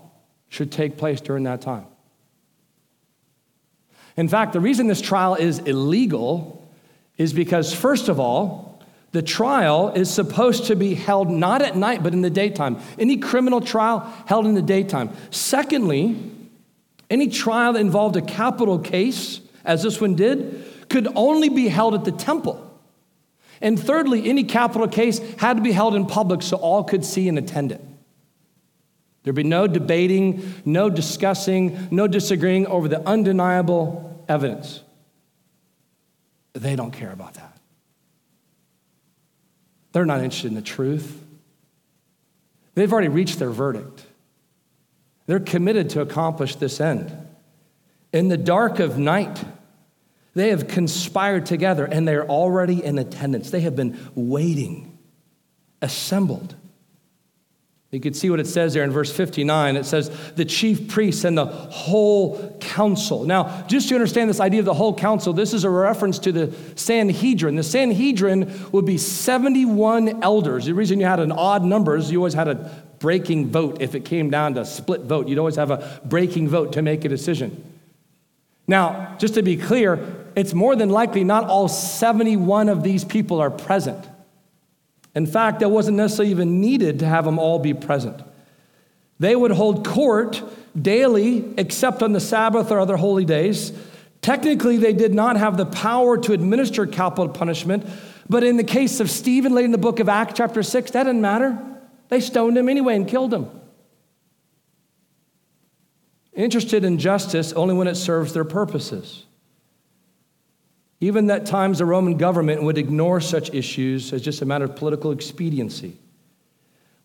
should 0.50 0.72
take 0.72 0.98
place 0.98 1.22
during 1.22 1.44
that 1.44 1.62
time. 1.62 1.86
In 4.16 4.28
fact, 4.28 4.54
the 4.54 4.60
reason 4.60 4.88
this 4.88 5.00
trial 5.00 5.36
is 5.36 5.60
illegal 5.60 6.68
is 7.20 7.34
because, 7.34 7.72
first 7.72 8.10
of 8.10 8.20
all, 8.20 8.67
the 9.12 9.22
trial 9.22 9.90
is 9.90 10.10
supposed 10.14 10.66
to 10.66 10.76
be 10.76 10.94
held 10.94 11.30
not 11.30 11.62
at 11.62 11.76
night, 11.76 12.04
but 12.04 12.14
in 12.14 12.22
the 12.22 12.30
daytime. 12.30 12.78
Any 13.00 13.18
criminal 13.18 13.62
trial 13.62 14.00
held 14.26 14.46
in 14.46 14.54
the 14.54 14.62
daytime. 14.62 15.10
Secondly, 15.32 16.18
any 17.10 17.30
trial 17.30 17.74
that 17.74 17.80
involved 17.80 18.18
a 18.18 18.22
capital 18.22 18.80
case, 18.80 19.40
as 19.64 19.84
this 19.84 20.02
one 20.02 20.16
did, 20.16 20.64
could 20.90 21.08
only 21.16 21.50
be 21.50 21.68
held 21.68 21.94
at 21.94 22.04
the 22.04 22.12
temple. 22.12 22.64
And 23.62 23.80
thirdly, 23.80 24.30
any 24.30 24.44
capital 24.44 24.88
case 24.88 25.20
had 25.38 25.58
to 25.58 25.64
be 25.64 25.72
held 25.72 25.96
in 25.96 26.06
public 26.06 26.42
so 26.42 26.58
all 26.58 26.84
could 26.84 27.04
see 27.04 27.28
and 27.28 27.38
attend 27.38 27.72
it. 27.72 27.82
There'd 29.24 29.36
be 29.36 29.44
no 29.44 29.68
debating, 29.68 30.54
no 30.64 30.90
discussing, 30.90 31.88
no 31.92 32.08
disagreeing 32.08 32.68
over 32.68 32.88
the 32.88 33.06
undeniable 33.08 34.24
evidence. 34.30 34.82
They 36.54 36.76
don't 36.76 36.92
care 36.92 37.12
about 37.12 37.34
that. 37.34 37.57
They're 39.98 40.06
not 40.06 40.22
interested 40.22 40.50
in 40.50 40.54
the 40.54 40.62
truth. 40.62 41.24
They've 42.76 42.94
already 42.94 43.08
reached 43.08 43.40
their 43.40 43.50
verdict. 43.50 44.06
They're 45.26 45.40
committed 45.40 45.90
to 45.90 46.02
accomplish 46.02 46.56
this 46.58 46.80
end. 46.80 47.12
In 48.14 48.28
the 48.28 48.38
dark 48.38 48.78
of 48.78 49.00
night, 49.00 49.44
they 50.36 50.50
have 50.50 50.68
conspired 50.68 51.48
together 51.48 51.84
and 51.84 52.08
they're 52.08 52.28
already 52.28 52.86
in 52.86 53.00
attendance. 53.00 53.50
They 53.50 53.62
have 53.62 53.76
been 53.76 53.98
waiting, 54.14 55.00
assembled 55.82 56.54
you 57.92 58.02
can 58.02 58.14
see 58.14 58.30
what 58.30 58.42
it 58.42 58.48
says 58.48 58.74
there 58.74 58.84
in 58.84 58.92
verse 58.92 59.12
59. 59.12 59.78
It 59.78 59.86
says, 59.86 60.10
the 60.36 60.44
chief 60.44 60.90
priests 60.90 61.24
and 61.24 61.38
the 61.38 61.46
whole 61.46 62.58
council. 62.60 63.24
Now, 63.24 63.66
just 63.68 63.88
to 63.90 63.96
understand 63.96 64.30
this 64.30 64.42
idea 64.42 64.60
of 64.60 64.66
the 64.66 64.74
whole 64.74 64.94
council, 64.94 65.32
this 65.32 65.54
is 65.54 65.64
a 65.64 65.70
reference 65.70 66.20
to 66.20 66.34
the 66.34 66.54
Sanhedrin. 66.76 67.56
The 67.56 67.64
Sanhedrin 67.64 68.72
would 68.74 68.86
be 68.86 68.98
71 68.98 70.22
elders. 70.22 70.66
The 70.66 70.74
reason 70.74 71.00
you 71.00 71.06
had 71.06 71.22
an 71.22 71.32
odd 71.32 71.64
number 71.64 71.96
is 71.96 72.12
you 72.12 72.18
always 72.18 72.34
had 72.34 72.50
a 72.50 72.84
breaking 73.00 73.52
vote. 73.52 73.82
If 73.82 73.96
it 73.96 74.04
came 74.04 74.30
down 74.30 74.56
to 74.56 74.66
split 74.66 75.04
vote, 75.04 75.30
you'd 75.30 75.40
always 75.40 75.56
have 75.56 75.72
a 75.72 76.02
breaking 76.04 76.50
vote 76.50 76.74
to 76.74 76.82
make 76.82 77.06
a 77.06 77.10
decision. 77.10 77.64
Now, 78.68 79.16
just 79.18 79.36
to 79.36 79.42
be 79.42 79.56
clear, 79.56 80.26
it's 80.36 80.54
more 80.54 80.76
than 80.76 80.90
likely 80.90 81.24
not 81.24 81.46
all 81.46 81.70
71 81.70 82.68
of 82.68 82.84
these 82.84 83.06
people 83.06 83.40
are 83.40 83.50
present. 83.50 84.06
In 85.16 85.26
fact, 85.26 85.60
that 85.62 85.70
wasn't 85.70 85.98
necessarily 85.98 86.32
even 86.32 86.62
needed 86.62 87.00
to 87.00 87.06
have 87.06 87.26
them 87.26 87.40
all 87.40 87.60
be 87.60 87.74
present. 87.74 88.22
They 89.20 89.36
would 89.36 89.52
hold 89.52 89.86
court 89.86 90.44
daily, 90.80 91.54
except 91.58 92.04
on 92.04 92.14
the 92.14 92.20
Sabbath 92.20 92.72
or 92.72 92.80
other 92.80 92.98
holy 92.98 93.26
days. 93.26 93.72
Technically, 94.22 94.78
they 94.78 94.94
did 94.94 95.14
not 95.14 95.38
have 95.38 95.58
the 95.58 95.66
power 95.66 96.18
to 96.18 96.34
administer 96.34 96.86
capital 96.86 97.30
punishment, 97.30 97.86
but 98.30 98.44
in 98.44 98.58
the 98.58 98.64
case 98.64 99.00
of 99.00 99.10
Stephen, 99.10 99.54
later 99.54 99.66
in 99.66 99.72
the 99.72 99.78
book 99.78 100.00
of 100.00 100.10
Acts, 100.10 100.34
chapter 100.36 100.62
6, 100.62 100.92
that 100.92 101.04
didn't 101.04 101.22
matter. 101.22 101.58
They 102.10 102.20
stoned 102.20 102.58
him 102.58 102.70
anyway 102.70 102.96
and 102.96 103.08
killed 103.08 103.34
him. 103.34 103.50
Interested 106.34 106.84
in 106.84 107.00
justice 107.00 107.54
only 107.54 107.74
when 107.74 107.88
it 107.88 107.96
serves 107.96 108.34
their 108.34 108.46
purposes. 108.46 109.26
Even 111.00 111.30
at 111.30 111.46
times 111.46 111.78
the 111.78 111.86
Roman 111.86 112.18
government 112.18 112.64
would 112.64 112.78
ignore 112.78 113.22
such 113.22 113.54
issues 113.54 114.12
as 114.14 114.22
just 114.22 114.42
a 114.42 114.46
matter 114.46 114.66
of 114.66 114.76
political 114.76 115.12
expediency. 115.12 115.96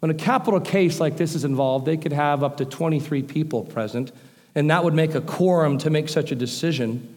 When 0.01 0.11
a 0.11 0.15
capital 0.15 0.61
case 0.61 0.99
like 0.99 1.17
this 1.17 1.35
is 1.35 1.45
involved, 1.45 1.85
they 1.87 1.97
could 1.97 2.13
have 2.13 2.43
up 2.43 2.57
to 2.57 2.65
23 2.65 3.23
people 3.23 3.65
present, 3.65 4.11
and 4.55 4.71
that 4.71 4.83
would 4.83 4.95
make 4.95 5.15
a 5.15 5.21
quorum 5.21 5.79
to 5.79 5.91
make 5.91 6.09
such 6.09 6.33
a 6.33 6.35
decision. 6.35 7.17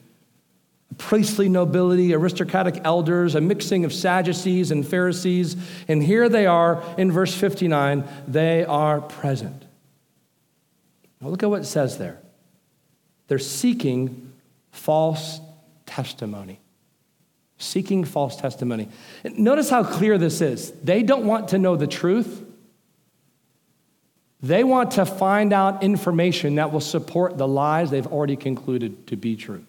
Priestly 0.97 1.49
nobility, 1.49 2.13
aristocratic 2.13 2.81
elders, 2.83 3.35
a 3.35 3.41
mixing 3.41 3.85
of 3.85 3.93
Sadducees 3.93 4.69
and 4.69 4.87
Pharisees, 4.87 5.55
and 5.87 6.03
here 6.03 6.29
they 6.29 6.45
are 6.45 6.83
in 6.97 7.11
verse 7.11 7.33
59, 7.33 8.03
they 8.27 8.65
are 8.65 9.01
present. 9.01 9.63
Now 11.21 11.29
look 11.29 11.41
at 11.41 11.49
what 11.49 11.61
it 11.61 11.65
says 11.65 11.97
there. 11.97 12.19
They're 13.27 13.39
seeking 13.39 14.31
false 14.71 15.39
testimony 15.85 16.59
seeking 17.65 18.03
false 18.03 18.35
testimony. 18.35 18.89
Notice 19.23 19.69
how 19.69 19.83
clear 19.83 20.17
this 20.17 20.41
is. 20.41 20.71
They 20.71 21.03
don't 21.03 21.25
want 21.25 21.49
to 21.49 21.57
know 21.57 21.75
the 21.75 21.87
truth. 21.87 22.43
They 24.41 24.63
want 24.63 24.91
to 24.91 25.05
find 25.05 25.53
out 25.53 25.83
information 25.83 26.55
that 26.55 26.71
will 26.71 26.81
support 26.81 27.37
the 27.37 27.47
lies 27.47 27.89
they've 27.89 28.05
already 28.05 28.35
concluded 28.35 29.07
to 29.07 29.15
be 29.15 29.35
true. 29.35 29.65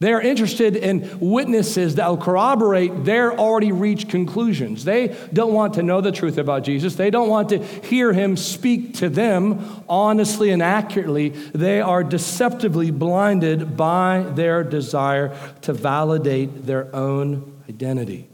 They 0.00 0.14
are 0.14 0.20
interested 0.20 0.76
in 0.76 1.20
witnesses 1.20 1.96
that 1.96 2.08
will 2.08 2.16
corroborate 2.16 3.04
their 3.04 3.38
already 3.38 3.70
reached 3.70 4.08
conclusions. 4.08 4.84
They 4.84 5.14
don't 5.30 5.52
want 5.52 5.74
to 5.74 5.82
know 5.82 6.00
the 6.00 6.10
truth 6.10 6.38
about 6.38 6.64
Jesus. 6.64 6.94
They 6.94 7.10
don't 7.10 7.28
want 7.28 7.50
to 7.50 7.58
hear 7.58 8.14
him 8.14 8.38
speak 8.38 8.94
to 8.94 9.10
them 9.10 9.84
honestly 9.90 10.52
and 10.52 10.62
accurately. 10.62 11.28
They 11.28 11.82
are 11.82 12.02
deceptively 12.02 12.90
blinded 12.90 13.76
by 13.76 14.24
their 14.34 14.64
desire 14.64 15.36
to 15.62 15.74
validate 15.74 16.64
their 16.64 16.94
own 16.96 17.62
identity 17.68 18.26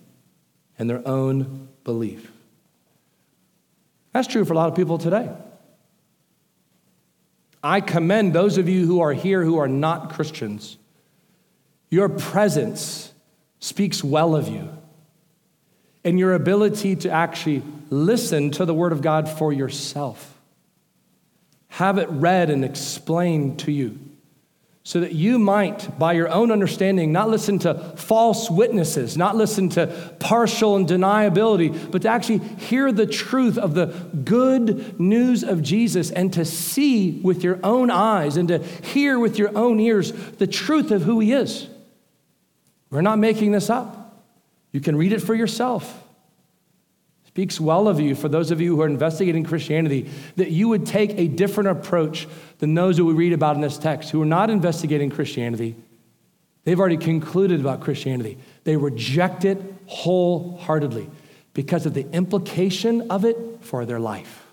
and 0.78 0.88
their 0.88 1.06
own 1.06 1.68
belief. 1.82 2.30
That's 4.12 4.28
true 4.28 4.44
for 4.44 4.52
a 4.52 4.56
lot 4.56 4.68
of 4.68 4.76
people 4.76 4.98
today. 4.98 5.28
I 7.60 7.80
commend 7.80 8.34
those 8.34 8.56
of 8.56 8.68
you 8.68 8.86
who 8.86 9.00
are 9.00 9.12
here 9.12 9.42
who 9.42 9.58
are 9.58 9.66
not 9.66 10.12
Christians 10.12 10.78
your 11.90 12.08
presence 12.08 13.12
speaks 13.60 14.02
well 14.02 14.34
of 14.34 14.48
you. 14.48 14.70
And 16.04 16.18
your 16.20 16.34
ability 16.34 16.96
to 16.96 17.10
actually 17.10 17.62
listen 17.90 18.52
to 18.52 18.64
the 18.64 18.74
Word 18.74 18.92
of 18.92 19.02
God 19.02 19.28
for 19.28 19.52
yourself. 19.52 20.38
Have 21.68 21.98
it 21.98 22.08
read 22.10 22.48
and 22.48 22.64
explained 22.64 23.58
to 23.60 23.72
you 23.72 23.98
so 24.86 25.00
that 25.00 25.10
you 25.10 25.36
might, 25.36 25.98
by 25.98 26.12
your 26.12 26.28
own 26.28 26.52
understanding, 26.52 27.10
not 27.10 27.28
listen 27.28 27.58
to 27.58 27.74
false 27.96 28.48
witnesses, 28.48 29.16
not 29.16 29.34
listen 29.34 29.68
to 29.68 29.88
partial 30.20 30.76
and 30.76 30.86
deniability, 30.86 31.90
but 31.90 32.02
to 32.02 32.08
actually 32.08 32.38
hear 32.38 32.92
the 32.92 33.04
truth 33.04 33.58
of 33.58 33.74
the 33.74 33.86
good 34.24 35.00
news 35.00 35.42
of 35.42 35.60
Jesus 35.60 36.12
and 36.12 36.32
to 36.34 36.44
see 36.44 37.20
with 37.22 37.42
your 37.42 37.58
own 37.64 37.90
eyes 37.90 38.36
and 38.36 38.46
to 38.46 38.58
hear 38.58 39.18
with 39.18 39.40
your 39.40 39.50
own 39.58 39.80
ears 39.80 40.12
the 40.12 40.46
truth 40.46 40.92
of 40.92 41.02
who 41.02 41.18
He 41.18 41.32
is. 41.32 41.66
We're 42.96 43.02
not 43.02 43.18
making 43.18 43.52
this 43.52 43.68
up. 43.68 44.24
You 44.72 44.80
can 44.80 44.96
read 44.96 45.12
it 45.12 45.20
for 45.20 45.34
yourself. 45.34 46.02
Speaks 47.26 47.60
well 47.60 47.88
of 47.88 48.00
you 48.00 48.14
for 48.14 48.30
those 48.30 48.50
of 48.50 48.58
you 48.58 48.74
who 48.74 48.80
are 48.80 48.86
investigating 48.86 49.44
Christianity 49.44 50.08
that 50.36 50.50
you 50.50 50.68
would 50.68 50.86
take 50.86 51.10
a 51.18 51.28
different 51.28 51.68
approach 51.68 52.26
than 52.56 52.72
those 52.72 52.96
that 52.96 53.04
we 53.04 53.12
read 53.12 53.34
about 53.34 53.54
in 53.54 53.60
this 53.60 53.76
text 53.76 54.08
who 54.08 54.22
are 54.22 54.24
not 54.24 54.48
investigating 54.48 55.10
Christianity. 55.10 55.76
They've 56.64 56.80
already 56.80 56.96
concluded 56.96 57.60
about 57.60 57.82
Christianity. 57.82 58.38
They 58.64 58.78
reject 58.78 59.44
it 59.44 59.58
wholeheartedly 59.84 61.10
because 61.52 61.84
of 61.84 61.92
the 61.92 62.10
implication 62.12 63.10
of 63.10 63.26
it 63.26 63.36
for 63.60 63.84
their 63.84 64.00
life. 64.00 64.46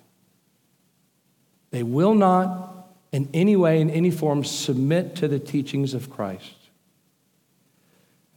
They 1.71 1.84
will 1.84 2.13
not, 2.13 2.89
in 3.13 3.29
any 3.34 3.56
way, 3.56 3.79
in 3.79 3.89
any 3.89 4.12
form, 4.12 4.43
submit 4.43 5.15
to 5.15 5.29
the 5.29 5.39
teachings 5.39 5.93
of 5.93 6.10
Christ. 6.10 6.62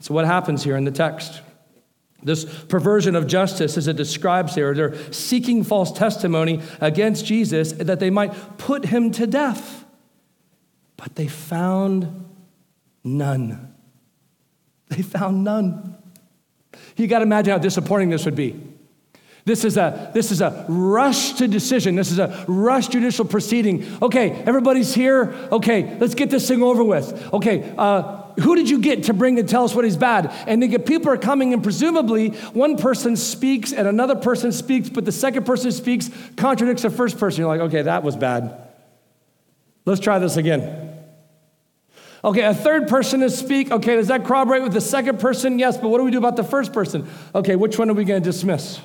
So, 0.01 0.15
what 0.15 0.25
happens 0.25 0.63
here 0.65 0.77
in 0.77 0.85
the 0.85 0.91
text? 0.91 1.41
This 2.23 2.45
perversion 2.45 3.15
of 3.15 3.27
justice, 3.27 3.77
as 3.77 3.89
it 3.89 3.97
describes 3.97 4.55
here, 4.55 4.75
they're 4.75 5.13
seeking 5.13 5.63
false 5.63 5.93
testimony 5.93 6.61
against 6.81 7.25
Jesus 7.25 7.73
that 7.73 8.01
they 8.01 8.11
might 8.11 8.59
put 8.59 8.87
him 8.87 9.11
to 9.13 9.27
death. 9.27 9.85
But 10.97 11.15
they 11.15 11.29
found 11.29 12.27
none. 13.05 13.75
They 14.89 15.03
found 15.03 15.45
none. 15.45 15.97
You 16.97 17.07
got 17.07 17.19
to 17.19 17.25
imagine 17.25 17.53
how 17.53 17.59
disappointing 17.59 18.11
this 18.11 18.25
would 18.25 18.37
be. 18.37 18.61
This 19.45 19.65
is 19.65 19.77
a 19.77 20.11
this 20.13 20.33
is 20.33 20.41
a 20.41 20.65
rush 20.69 21.35
to 21.35 21.47
decision. 21.47 21.95
This 21.95 22.11
is 22.11 22.19
a 22.19 22.45
rush 22.49 22.89
judicial 22.89 23.25
proceeding. 23.25 23.87
Okay, 24.03 24.31
everybody's 24.45 24.93
here. 24.93 25.33
Okay, 25.53 25.97
let's 26.01 26.17
get 26.17 26.31
this 26.31 26.49
thing 26.49 26.63
over 26.63 26.83
with. 26.83 27.33
Okay, 27.33 27.73
uh, 27.79 28.23
who 28.41 28.55
did 28.55 28.69
you 28.69 28.81
get 28.81 29.05
to 29.05 29.15
bring 29.15 29.39
and 29.39 29.49
tell 29.49 29.65
us 29.65 29.75
what 29.75 29.85
is 29.85 29.97
bad? 29.97 30.33
And 30.47 30.63
people 30.85 31.11
are 31.11 31.17
coming, 31.17 31.53
and 31.53 31.63
presumably 31.63 32.31
one 32.53 32.77
person 32.77 33.17
speaks 33.17 33.73
and 33.73 33.89
another 33.89 34.15
person 34.15 34.53
speaks, 34.53 34.89
but 34.89 35.05
the 35.05 35.13
second 35.13 35.47
person 35.47 35.73
speaks 35.73 36.11
contradicts 36.37 36.83
the 36.83 36.91
first 36.91 37.19
person. 37.19 37.41
You're 37.41 37.49
like, 37.49 37.61
okay, 37.69 37.83
that 37.83 38.03
was 38.03 38.17
bad. 38.17 38.69
Let's 39.85 40.01
try 40.01 40.19
this 40.19 40.37
again. 40.37 40.95
Okay, 42.25 42.43
a 42.43 42.55
third 42.55 42.89
person 42.89 43.21
to 43.21 43.31
speak. 43.31 43.71
Okay, 43.71 43.95
does 43.95 44.09
that 44.09 44.25
corroborate 44.25 44.63
with 44.63 44.73
the 44.73 44.81
second 44.81 45.21
person? 45.21 45.59
Yes, 45.59 45.77
but 45.77 45.89
what 45.89 45.99
do 45.99 46.05
we 46.05 46.11
do 46.11 46.19
about 46.19 46.37
the 46.37 46.45
first 46.45 46.73
person? 46.73 47.09
Okay, 47.35 47.55
which 47.55 47.79
one 47.79 47.89
are 47.89 47.95
we 47.95 48.05
going 48.05 48.21
to 48.21 48.25
dismiss? 48.25 48.81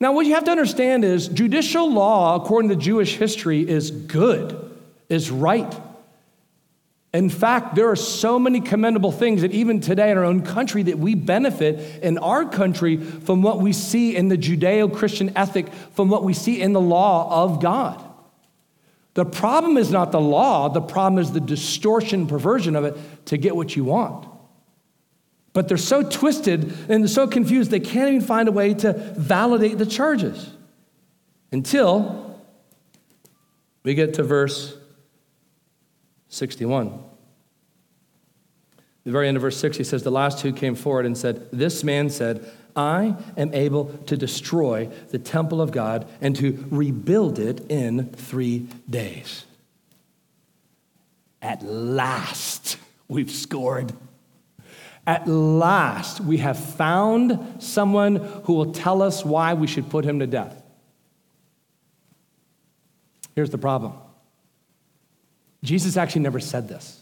Now, 0.00 0.12
what 0.12 0.26
you 0.26 0.34
have 0.34 0.44
to 0.44 0.52
understand 0.52 1.04
is 1.04 1.26
judicial 1.26 1.92
law, 1.92 2.36
according 2.36 2.68
to 2.70 2.76
Jewish 2.76 3.16
history, 3.16 3.68
is 3.68 3.90
good, 3.90 4.78
is 5.08 5.30
right. 5.30 5.74
In 7.18 7.30
fact, 7.30 7.74
there 7.74 7.90
are 7.90 7.96
so 7.96 8.38
many 8.38 8.60
commendable 8.60 9.10
things 9.10 9.42
that 9.42 9.50
even 9.50 9.80
today 9.80 10.12
in 10.12 10.16
our 10.16 10.24
own 10.24 10.40
country 10.40 10.84
that 10.84 11.00
we 11.00 11.16
benefit 11.16 12.00
in 12.00 12.16
our 12.16 12.44
country 12.44 12.96
from 12.96 13.42
what 13.42 13.60
we 13.60 13.72
see 13.72 14.14
in 14.14 14.28
the 14.28 14.38
Judeo-Christian 14.38 15.32
ethic, 15.36 15.66
from 15.94 16.10
what 16.10 16.22
we 16.22 16.32
see 16.32 16.62
in 16.62 16.74
the 16.74 16.80
law 16.80 17.42
of 17.42 17.60
God. 17.60 18.00
The 19.14 19.24
problem 19.24 19.76
is 19.76 19.90
not 19.90 20.12
the 20.12 20.20
law, 20.20 20.68
the 20.68 20.80
problem 20.80 21.20
is 21.20 21.32
the 21.32 21.40
distortion, 21.40 22.28
perversion 22.28 22.76
of 22.76 22.84
it 22.84 22.96
to 23.26 23.36
get 23.36 23.56
what 23.56 23.74
you 23.74 23.82
want. 23.82 24.24
But 25.52 25.66
they're 25.66 25.76
so 25.76 26.08
twisted 26.08 26.72
and 26.88 27.10
so 27.10 27.26
confused 27.26 27.72
they 27.72 27.80
can't 27.80 28.10
even 28.10 28.20
find 28.20 28.48
a 28.48 28.52
way 28.52 28.74
to 28.74 28.92
validate 28.92 29.78
the 29.78 29.86
charges 29.86 30.52
until 31.50 32.40
we 33.82 33.94
get 33.94 34.14
to 34.14 34.22
verse 34.22 34.76
61. 36.28 37.06
The 39.08 39.12
very 39.12 39.26
end 39.26 39.38
of 39.38 39.40
verse 39.40 39.56
6, 39.56 39.78
he 39.78 39.84
says, 39.84 40.02
The 40.02 40.10
last 40.10 40.38
two 40.38 40.52
came 40.52 40.74
forward 40.74 41.06
and 41.06 41.16
said, 41.16 41.50
This 41.50 41.82
man 41.82 42.10
said, 42.10 42.46
I 42.76 43.16
am 43.38 43.54
able 43.54 43.86
to 44.04 44.18
destroy 44.18 44.90
the 45.08 45.18
temple 45.18 45.62
of 45.62 45.72
God 45.72 46.06
and 46.20 46.36
to 46.36 46.66
rebuild 46.70 47.38
it 47.38 47.70
in 47.70 48.10
three 48.10 48.66
days. 48.90 49.46
At 51.40 51.62
last, 51.62 52.76
we've 53.08 53.30
scored. 53.30 53.94
At 55.06 55.26
last, 55.26 56.20
we 56.20 56.36
have 56.36 56.58
found 56.58 57.62
someone 57.62 58.16
who 58.44 58.52
will 58.52 58.72
tell 58.74 59.00
us 59.00 59.24
why 59.24 59.54
we 59.54 59.66
should 59.66 59.88
put 59.88 60.04
him 60.04 60.18
to 60.18 60.26
death. 60.26 60.62
Here's 63.34 63.48
the 63.48 63.56
problem 63.56 63.94
Jesus 65.64 65.96
actually 65.96 66.20
never 66.20 66.40
said 66.40 66.68
this. 66.68 66.97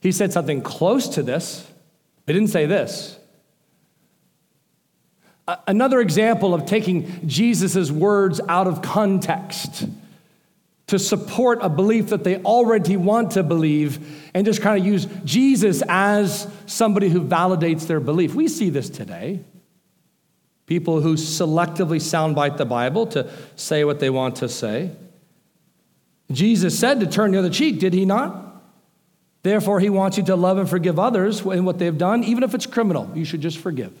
He 0.00 0.12
said 0.12 0.32
something 0.32 0.62
close 0.62 1.08
to 1.08 1.22
this, 1.22 1.66
but 2.24 2.32
didn't 2.32 2.48
say 2.48 2.66
this. 2.66 3.18
Another 5.66 6.00
example 6.00 6.54
of 6.54 6.64
taking 6.64 7.26
Jesus' 7.26 7.90
words 7.90 8.40
out 8.48 8.66
of 8.66 8.82
context 8.82 9.86
to 10.86 10.98
support 10.98 11.58
a 11.62 11.68
belief 11.68 12.08
that 12.08 12.24
they 12.24 12.36
already 12.42 12.96
want 12.96 13.32
to 13.32 13.42
believe 13.42 14.28
and 14.34 14.44
just 14.44 14.60
kind 14.60 14.80
of 14.80 14.86
use 14.86 15.06
Jesus 15.24 15.82
as 15.88 16.48
somebody 16.66 17.08
who 17.08 17.20
validates 17.20 17.86
their 17.86 18.00
belief. 18.00 18.34
We 18.34 18.48
see 18.48 18.70
this 18.70 18.90
today. 18.90 19.40
People 20.66 21.00
who 21.00 21.14
selectively 21.14 21.98
soundbite 21.98 22.56
the 22.56 22.64
Bible 22.64 23.06
to 23.08 23.28
say 23.56 23.84
what 23.84 24.00
they 24.00 24.10
want 24.10 24.36
to 24.36 24.48
say. 24.48 24.92
Jesus 26.30 26.78
said 26.78 27.00
to 27.00 27.06
turn 27.06 27.32
the 27.32 27.38
other 27.38 27.50
cheek, 27.50 27.80
did 27.80 27.92
he 27.92 28.04
not? 28.04 28.49
Therefore, 29.42 29.80
he 29.80 29.88
wants 29.88 30.18
you 30.18 30.24
to 30.24 30.36
love 30.36 30.58
and 30.58 30.68
forgive 30.68 30.98
others 30.98 31.40
in 31.40 31.64
what 31.64 31.78
they've 31.78 31.96
done, 31.96 32.24
even 32.24 32.42
if 32.42 32.54
it's 32.54 32.66
criminal. 32.66 33.10
You 33.14 33.24
should 33.24 33.40
just 33.40 33.58
forgive, 33.58 33.92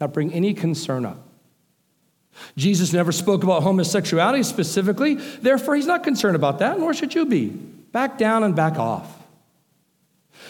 not 0.00 0.12
bring 0.12 0.32
any 0.32 0.54
concern 0.54 1.04
up. 1.04 1.18
Jesus 2.56 2.92
never 2.92 3.12
spoke 3.12 3.42
about 3.42 3.62
homosexuality 3.62 4.42
specifically, 4.42 5.16
therefore, 5.16 5.76
he's 5.76 5.86
not 5.86 6.04
concerned 6.04 6.36
about 6.36 6.60
that, 6.60 6.78
nor 6.78 6.94
should 6.94 7.14
you 7.14 7.26
be. 7.26 7.48
Back 7.48 8.18
down 8.18 8.44
and 8.44 8.56
back 8.56 8.78
off. 8.78 9.16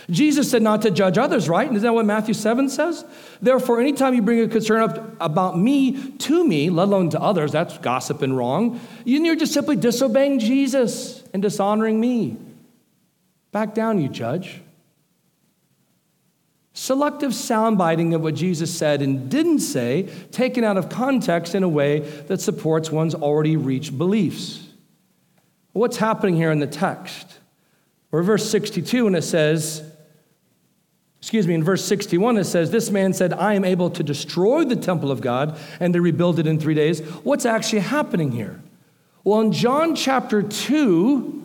Jesus 0.09 0.50
said 0.50 0.62
not 0.62 0.83
to 0.83 0.90
judge 0.90 1.18
others, 1.18 1.48
right? 1.48 1.66
And 1.66 1.76
isn't 1.76 1.87
that 1.87 1.92
what 1.92 2.07
Matthew 2.07 2.35
7 2.35 2.68
says? 2.68 3.05
Therefore, 3.42 3.81
anytime 3.81 4.14
you 4.14 4.22
bring 4.22 4.40
a 4.40 4.48
concern 4.48 4.83
up 4.83 5.16
about 5.20 5.59
me 5.59 6.12
to 6.12 6.44
me, 6.44 6.70
let 6.70 6.85
alone 6.85 7.11
to 7.11 7.20
others, 7.20 7.50
that's 7.53 7.76
gossip 7.79 8.22
and 8.22 8.37
wrong. 8.37 8.81
You're 9.05 9.37
just 9.37 9.53
simply 9.53 9.76
disobeying 9.76 10.38
Jesus 10.38 11.24
and 11.33 11.42
dishonoring 11.42 12.00
me. 12.00 12.37
Back 13.53 13.75
down, 13.75 14.01
you 14.01 14.09
judge. 14.09 14.61
Selective 16.73 17.33
soundbiting 17.33 18.15
of 18.15 18.23
what 18.23 18.35
Jesus 18.35 18.77
said 18.77 19.03
and 19.03 19.29
didn't 19.29 19.59
say, 19.59 20.09
taken 20.31 20.63
out 20.65 20.77
of 20.77 20.89
context 20.89 21.55
in 21.55 21.63
a 21.63 21.69
way 21.69 22.01
that 22.01 22.41
supports 22.41 22.91
one's 22.91 23.15
already 23.15 23.57
reached 23.57 23.99
beliefs. 23.99 24.69
What's 25.73 25.97
happening 25.97 26.37
here 26.37 26.51
in 26.51 26.61
the 26.61 26.67
text? 26.67 27.39
Or 28.13 28.23
verse 28.23 28.49
62, 28.49 29.07
and 29.07 29.17
it 29.17 29.23
says, 29.23 29.83
excuse 31.21 31.47
me, 31.47 31.55
in 31.55 31.63
verse 31.63 31.85
61, 31.85 32.39
it 32.39 32.45
says, 32.45 32.71
This 32.71 32.91
man 32.91 33.13
said, 33.13 33.33
I 33.33 33.55
am 33.55 33.65
able 33.65 33.91
to 33.91 34.03
destroy 34.03 34.65
the 34.65 34.77
temple 34.77 35.11
of 35.11 35.21
God 35.21 35.59
and 35.79 35.93
to 35.93 36.01
rebuild 36.01 36.39
it 36.39 36.47
in 36.47 36.59
three 36.59 36.75
days. 36.75 37.01
What's 37.23 37.47
actually 37.47 37.81
happening 37.81 38.33
here? 38.33 38.61
Well, 39.23 39.41
in 39.41 39.53
John 39.53 39.95
chapter 39.95 40.43
2, 40.43 41.39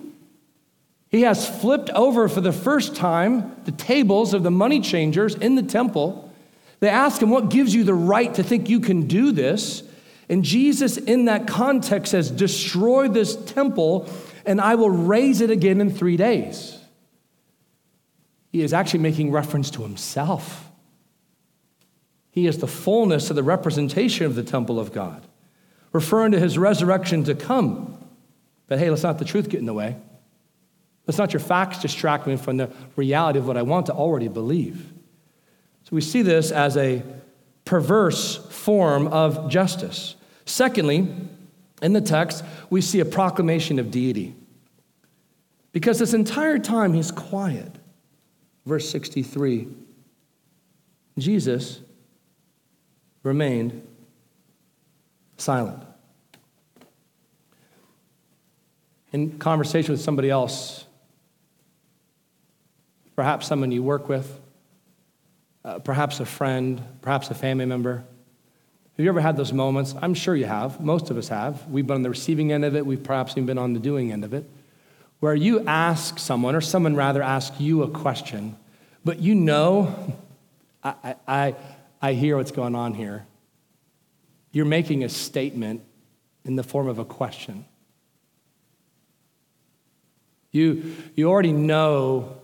he 1.10 1.22
has 1.22 1.48
flipped 1.48 1.90
over 1.92 2.28
for 2.28 2.42
the 2.42 2.52
first 2.52 2.96
time 2.96 3.56
the 3.66 3.72
tables 3.72 4.34
of 4.34 4.44
the 4.44 4.52
money 4.52 4.82
changers 4.82 5.36
in 5.36 5.56
the 5.56 5.64
temple. 5.64 6.34
They 6.80 6.90
ask 6.90 7.22
him, 7.22 7.30
What 7.30 7.50
gives 7.50 7.74
you 7.74 7.84
the 7.84 7.94
right 7.94 8.34
to 8.34 8.44
think 8.44 8.70
you 8.70 8.80
can 8.80 9.08
do 9.08 9.32
this? 9.32 9.84
And 10.28 10.44
Jesus, 10.44 10.98
in 10.98 11.26
that 11.26 11.48
context, 11.48 12.12
says, 12.12 12.32
Destroy 12.32 13.08
this 13.08 13.36
temple, 13.36 14.10
and 14.46 14.60
I 14.60 14.76
will 14.76 14.90
raise 14.90 15.42
it 15.42 15.52
again 15.52 15.80
in 15.80 15.92
three 15.92 16.18
days. 16.18 16.80
He 18.52 18.62
is 18.62 18.74
actually 18.74 19.02
making 19.02 19.32
reference 19.32 19.70
to 19.72 19.84
himself. 19.84 20.70
He 22.32 22.48
is 22.48 22.58
the 22.58 22.68
fullness 22.68 23.30
of 23.30 23.36
the 23.36 23.44
representation 23.44 24.26
of 24.26 24.36
the 24.36 24.44
temple 24.44 24.80
of 24.80 24.92
God, 24.92 25.26
referring 25.94 26.32
to 26.34 26.40
his 26.40 26.58
resurrection 26.58 27.24
to 27.26 27.36
come. 27.36 27.98
But 28.68 28.80
hey, 28.80 28.90
let's 28.90 29.04
not 29.04 29.20
the 29.20 29.26
truth 29.26 29.50
get 29.50 29.60
in 29.60 29.66
the 29.66 29.74
way. 29.74 29.98
Let's 31.08 31.18
not 31.18 31.34
your 31.34 31.40
facts 31.40 31.80
distract 31.80 32.26
me 32.28 32.36
from 32.36 32.58
the 32.58 32.72
reality 32.96 33.40
of 33.40 33.48
what 33.48 33.58
I 33.58 33.62
want 33.62 33.86
to 33.88 33.94
already 33.94 34.28
believe. 34.28 34.92
So 35.84 35.90
we 35.92 36.02
see 36.02 36.24
this 36.24 36.52
as 36.52 36.78
a 36.78 37.04
perverse 37.64 38.38
form 38.50 39.08
of 39.08 39.50
justice. 39.50 40.16
Secondly, 40.46 41.08
in 41.82 41.94
the 41.94 42.02
text, 42.02 42.44
we 42.70 42.82
see 42.82 43.00
a 43.00 43.06
proclamation 43.06 43.78
of 43.78 43.92
deity. 43.92 44.36
Because 45.72 46.00
this 46.00 46.14
entire 46.14 46.58
time 46.58 46.94
he's 46.94 47.12
quiet. 47.12 47.76
Verse 48.66 48.90
63 48.90 49.68
Jesus 51.18 51.82
remained 53.24 53.88
silent. 55.38 55.82
In 59.14 59.38
conversation 59.40 59.94
with 59.94 60.02
somebody 60.02 60.30
else, 60.30 60.86
perhaps 63.16 63.48
someone 63.48 63.72
you 63.72 63.82
work 63.82 64.10
with, 64.10 64.40
uh, 65.64 65.80
perhaps 65.80 66.20
a 66.20 66.26
friend, 66.26 66.82
perhaps 67.02 67.30
a 67.32 67.34
family 67.34 67.66
member. 67.66 67.96
Have 67.96 69.04
you 69.04 69.10
ever 69.10 69.22
had 69.22 69.38
those 69.38 69.52
moments? 69.52 69.96
I'm 70.02 70.14
sure 70.14 70.36
you 70.36 70.46
have. 70.46 70.80
Most 70.80 71.10
of 71.10 71.18
us 71.18 71.28
have. 71.30 71.68
We've 71.68 71.86
been 71.86 71.96
on 71.96 72.02
the 72.02 72.10
receiving 72.10 72.52
end 72.52 72.66
of 72.66 72.76
it, 72.76 72.86
we've 72.86 73.04
perhaps 73.04 73.34
even 73.34 73.46
been 73.46 73.58
on 73.58 73.74
the 73.74 73.80
doing 73.80 74.12
end 74.12 74.24
of 74.24 74.34
it, 74.34 74.50
where 75.20 75.36
you 75.36 75.66
ask 75.66 76.20
someone, 76.20 76.56
or 76.56 76.62
someone 76.62 76.96
rather 76.96 77.22
ask 77.22 77.60
you 77.60 77.84
a 77.84 77.90
question, 77.90 78.58
but 79.04 79.20
you 79.20 79.36
know, 79.36 80.16
I, 80.84 81.16
I, 81.28 81.56
I 82.02 82.14
hear 82.14 82.38
what's 82.38 82.52
going 82.52 82.76
on 82.76 82.94
here. 82.94 83.26
You're 84.52 84.66
making 84.66 85.04
a 85.04 85.10
statement 85.10 85.82
in 86.46 86.56
the 86.56 86.64
form 86.64 86.88
of 86.88 87.00
a 87.00 87.06
question. 87.06 87.66
You, 90.52 90.96
you 91.16 91.30
already 91.30 91.52
know 91.52 92.38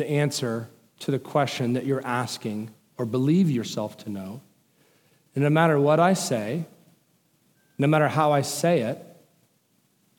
the 0.00 0.10
answer 0.10 0.66
to 1.00 1.10
the 1.10 1.18
question 1.18 1.74
that 1.74 1.84
you're 1.84 2.04
asking 2.06 2.70
or 2.96 3.04
believe 3.04 3.50
yourself 3.50 3.98
to 3.98 4.10
know. 4.10 4.40
And 5.34 5.44
no 5.44 5.50
matter 5.50 5.78
what 5.78 6.00
I 6.00 6.14
say, 6.14 6.64
no 7.76 7.86
matter 7.86 8.08
how 8.08 8.32
I 8.32 8.40
say 8.40 8.80
it, 8.80 8.98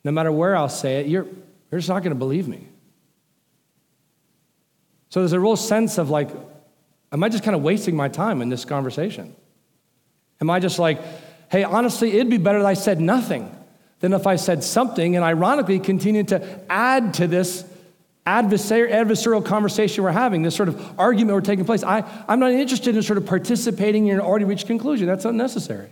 no 0.03 0.11
matter 0.11 0.31
where 0.31 0.55
I'll 0.55 0.69
say 0.69 0.99
it, 0.99 1.07
you're, 1.07 1.25
you're 1.25 1.79
just 1.79 1.89
not 1.89 2.03
going 2.03 2.13
to 2.13 2.19
believe 2.19 2.47
me. 2.47 2.67
So 5.09 5.21
there's 5.21 5.33
a 5.33 5.39
real 5.39 5.55
sense 5.55 5.97
of 5.97 6.11
like, 6.11 6.29
am 7.11 7.23
I 7.23 7.29
just 7.29 7.43
kind 7.43 7.55
of 7.55 7.63
wasting 7.63 7.95
my 7.95 8.07
time 8.07 8.43
in 8.43 8.49
this 8.49 8.65
conversation? 8.65 9.35
Am 10.39 10.49
I 10.51 10.59
just 10.59 10.77
like, 10.77 11.01
hey, 11.49 11.63
honestly, 11.63 12.13
it'd 12.13 12.29
be 12.29 12.37
better 12.37 12.59
if 12.59 12.65
I 12.65 12.75
said 12.75 13.01
nothing 13.01 13.55
than 13.99 14.13
if 14.13 14.27
I 14.27 14.35
said 14.35 14.63
something 14.63 15.15
and 15.15 15.25
ironically 15.25 15.79
continued 15.79 16.27
to 16.27 16.59
add 16.69 17.15
to 17.15 17.25
this 17.25 17.65
adversarial 18.25 19.43
conversation 19.43 20.03
we're 20.03 20.11
having, 20.11 20.43
this 20.43 20.55
sort 20.55 20.69
of 20.69 20.99
argument 20.99 21.35
we're 21.35 21.41
taking 21.41 21.65
place. 21.65 21.83
I, 21.83 22.03
I'm 22.27 22.39
not 22.39 22.51
interested 22.51 22.95
in 22.95 23.01
sort 23.01 23.17
of 23.17 23.25
participating 23.25 24.07
in 24.07 24.15
an 24.15 24.21
already 24.21 24.45
reached 24.45 24.67
conclusion. 24.67 25.07
That's 25.07 25.25
unnecessary. 25.25 25.89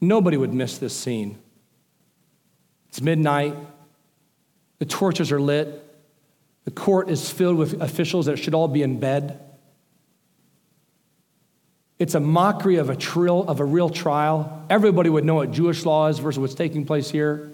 Nobody 0.00 0.36
would 0.36 0.52
miss 0.52 0.78
this 0.78 0.94
scene. 0.94 1.38
It's 2.88 3.00
midnight, 3.00 3.54
the 4.78 4.86
torches 4.86 5.30
are 5.30 5.40
lit, 5.40 5.84
the 6.64 6.70
court 6.70 7.10
is 7.10 7.30
filled 7.30 7.56
with 7.56 7.80
officials 7.80 8.26
that 8.26 8.38
should 8.38 8.54
all 8.54 8.68
be 8.68 8.82
in 8.82 8.98
bed. 8.98 9.40
It's 11.98 12.14
a 12.14 12.20
mockery 12.20 12.76
of 12.76 12.90
a, 12.90 12.96
trill, 12.96 13.42
of 13.48 13.60
a 13.60 13.64
real 13.64 13.90
trial. 13.90 14.64
Everybody 14.70 15.10
would 15.10 15.24
know 15.24 15.34
what 15.34 15.50
Jewish 15.50 15.84
law 15.84 16.06
is 16.06 16.20
versus 16.20 16.38
what's 16.38 16.54
taking 16.54 16.86
place 16.86 17.10
here. 17.10 17.52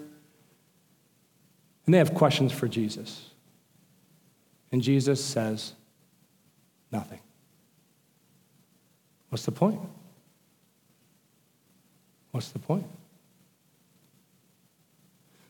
And 1.85 1.93
they 1.93 1.97
have 1.97 2.13
questions 2.13 2.51
for 2.51 2.67
Jesus. 2.67 3.29
And 4.71 4.81
Jesus 4.81 5.23
says 5.23 5.73
nothing. 6.91 7.19
What's 9.29 9.45
the 9.45 9.51
point? 9.51 9.79
What's 12.31 12.49
the 12.49 12.59
point? 12.59 12.85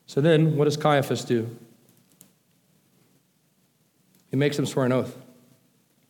So 0.07 0.21
then, 0.21 0.55
what 0.55 0.65
does 0.65 0.77
Caiaphas 0.77 1.25
do? 1.25 1.49
He 4.29 4.37
makes 4.37 4.57
him 4.57 4.65
swear 4.65 4.85
an 4.85 4.91
oath. 4.91 5.15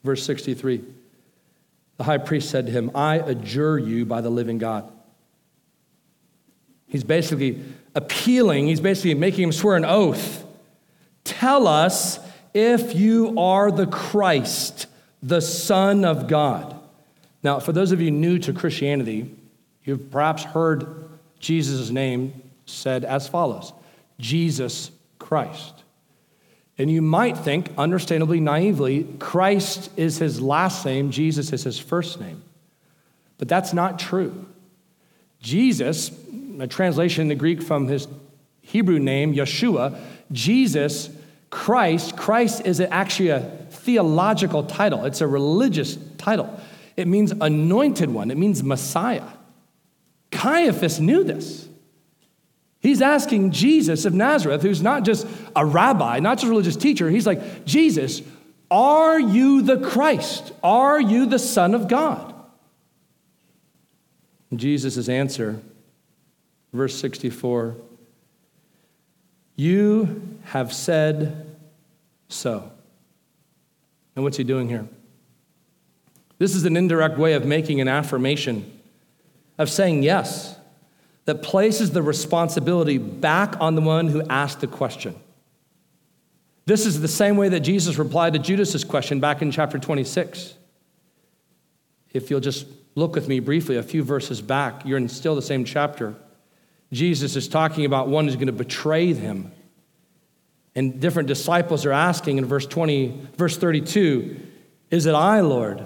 Verse 0.03 0.23
63 0.25 0.83
The 1.97 2.03
high 2.03 2.17
priest 2.17 2.49
said 2.49 2.65
to 2.65 2.71
him, 2.71 2.91
I 2.93 3.17
adjure 3.17 3.77
you 3.77 4.05
by 4.05 4.21
the 4.21 4.29
living 4.29 4.57
God. 4.57 4.91
He's 6.87 7.03
basically 7.03 7.63
appealing, 7.95 8.67
he's 8.67 8.81
basically 8.81 9.13
making 9.15 9.45
him 9.45 9.51
swear 9.51 9.75
an 9.75 9.85
oath. 9.85 10.45
Tell 11.23 11.67
us 11.67 12.19
if 12.53 12.95
you 12.95 13.39
are 13.39 13.71
the 13.71 13.87
Christ, 13.87 14.87
the 15.23 15.41
Son 15.41 16.05
of 16.05 16.27
God. 16.27 16.79
Now, 17.41 17.59
for 17.59 17.71
those 17.71 17.91
of 17.91 18.01
you 18.01 18.11
new 18.11 18.37
to 18.39 18.53
Christianity, 18.53 19.33
you've 19.83 20.11
perhaps 20.11 20.43
heard 20.43 21.09
Jesus' 21.39 21.89
name 21.89 22.41
said 22.65 23.05
as 23.05 23.27
follows 23.27 23.73
Jesus 24.19 24.91
Christ. 25.19 25.83
And 26.77 26.91
you 26.91 27.01
might 27.01 27.37
think, 27.37 27.69
understandably 27.77 28.39
naively, 28.39 29.03
Christ 29.19 29.89
is 29.95 30.17
his 30.17 30.41
last 30.41 30.85
name, 30.85 31.11
Jesus 31.11 31.53
is 31.53 31.63
his 31.63 31.79
first 31.79 32.19
name. 32.19 32.43
But 33.37 33.47
that's 33.47 33.73
not 33.73 33.99
true. 33.99 34.45
Jesus 35.41 36.09
a 36.59 36.67
translation 36.67 37.23
in 37.23 37.27
the 37.27 37.35
Greek 37.35 37.61
from 37.61 37.87
his 37.87 38.07
Hebrew 38.61 38.99
name, 38.99 39.33
Yeshua, 39.33 39.99
Jesus, 40.31 41.09
Christ. 41.49 42.17
Christ 42.17 42.65
is 42.65 42.79
actually 42.79 43.29
a 43.29 43.41
theological 43.69 44.63
title, 44.63 45.05
it's 45.05 45.21
a 45.21 45.27
religious 45.27 45.97
title. 46.17 46.59
It 46.97 47.07
means 47.07 47.31
anointed 47.31 48.09
one, 48.09 48.31
it 48.31 48.37
means 48.37 48.63
Messiah. 48.63 49.27
Caiaphas 50.31 50.99
knew 50.99 51.23
this. 51.23 51.67
He's 52.79 53.01
asking 53.01 53.51
Jesus 53.51 54.05
of 54.05 54.13
Nazareth, 54.13 54.61
who's 54.61 54.81
not 54.81 55.03
just 55.03 55.27
a 55.55 55.65
rabbi, 55.65 56.19
not 56.19 56.37
just 56.37 56.45
a 56.45 56.49
religious 56.49 56.75
teacher, 56.75 57.09
he's 57.09 57.25
like, 57.25 57.65
Jesus, 57.65 58.21
are 58.69 59.19
you 59.19 59.61
the 59.61 59.77
Christ? 59.77 60.51
Are 60.63 60.99
you 60.99 61.25
the 61.25 61.39
Son 61.39 61.73
of 61.73 61.87
God? 61.87 62.33
Jesus' 64.55 65.09
answer 65.09 65.61
Verse 66.75 66.95
64 66.99 67.77
You 69.55 70.37
have 70.43 70.73
said 70.73 71.55
so. 72.27 72.69
And 74.15 74.23
what's 74.23 74.37
he 74.37 74.43
doing 74.43 74.67
here? 74.67 74.87
This 76.37 76.53
is 76.53 76.65
an 76.65 76.75
indirect 76.75 77.17
way 77.17 77.33
of 77.33 77.45
making 77.45 77.79
an 77.79 77.87
affirmation, 77.87 78.79
of 79.57 79.69
saying 79.69 80.03
yes, 80.03 80.57
that 81.23 81.41
places 81.41 81.91
the 81.91 82.01
responsibility 82.01 82.97
back 82.97 83.55
on 83.61 83.75
the 83.75 83.81
one 83.81 84.07
who 84.07 84.21
asked 84.23 84.59
the 84.59 84.67
question. 84.67 85.15
This 86.65 86.85
is 86.85 86.99
the 86.99 87.07
same 87.07 87.37
way 87.37 87.47
that 87.49 87.61
Jesus 87.61 87.97
replied 87.97 88.33
to 88.33 88.39
Judas's 88.39 88.83
question 88.83 89.21
back 89.21 89.41
in 89.41 89.49
chapter 89.49 89.79
26. 89.79 90.55
If 92.13 92.29
you'll 92.29 92.41
just 92.41 92.67
look 92.95 93.15
with 93.15 93.29
me 93.29 93.39
briefly 93.39 93.77
a 93.77 93.83
few 93.83 94.03
verses 94.03 94.41
back, 94.41 94.85
you're 94.85 94.97
in 94.97 95.07
still 95.07 95.35
the 95.35 95.41
same 95.41 95.63
chapter. 95.63 96.15
Jesus 96.91 97.35
is 97.35 97.47
talking 97.47 97.85
about 97.85 98.07
one 98.07 98.25
who's 98.25 98.35
going 98.35 98.47
to 98.47 98.53
betray 98.53 99.13
him. 99.13 99.51
And 100.75 100.99
different 100.99 101.27
disciples 101.27 101.85
are 101.85 101.91
asking 101.91 102.37
in 102.37 102.45
verse 102.45 102.65
20, 102.65 103.29
verse 103.37 103.57
32, 103.57 104.39
Is 104.91 105.05
it 105.05 105.15
I, 105.15 105.39
Lord? 105.41 105.85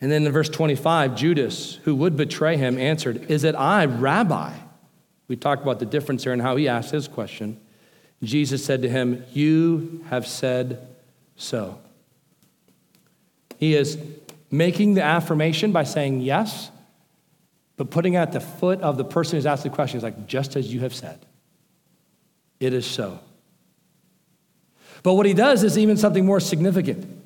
And 0.00 0.10
then 0.10 0.26
in 0.26 0.32
verse 0.32 0.48
25, 0.48 1.14
Judas, 1.14 1.78
who 1.84 1.94
would 1.94 2.16
betray 2.16 2.56
him, 2.56 2.78
answered, 2.78 3.30
Is 3.30 3.44
it 3.44 3.54
I, 3.54 3.84
Rabbi? 3.84 4.52
We 5.28 5.36
talked 5.36 5.62
about 5.62 5.78
the 5.78 5.86
difference 5.86 6.24
here 6.24 6.32
and 6.32 6.42
how 6.42 6.56
he 6.56 6.68
asked 6.68 6.90
his 6.90 7.06
question. 7.06 7.60
Jesus 8.22 8.64
said 8.64 8.82
to 8.82 8.88
him, 8.88 9.24
You 9.32 10.04
have 10.10 10.26
said 10.26 10.88
so. 11.36 11.78
He 13.58 13.76
is 13.76 13.96
making 14.50 14.94
the 14.94 15.02
affirmation 15.02 15.70
by 15.70 15.84
saying 15.84 16.20
yes, 16.20 16.70
but 17.82 17.90
putting 17.90 18.14
at 18.14 18.30
the 18.30 18.38
foot 18.38 18.80
of 18.80 18.96
the 18.96 19.04
person 19.04 19.36
who's 19.36 19.44
asked 19.44 19.64
the 19.64 19.68
question, 19.68 19.96
is 19.96 20.04
like, 20.04 20.28
just 20.28 20.54
as 20.54 20.72
you 20.72 20.78
have 20.78 20.94
said, 20.94 21.18
it 22.60 22.72
is 22.72 22.86
so. 22.86 23.18
But 25.02 25.14
what 25.14 25.26
he 25.26 25.34
does 25.34 25.64
is 25.64 25.76
even 25.76 25.96
something 25.96 26.24
more 26.24 26.38
significant. 26.38 27.24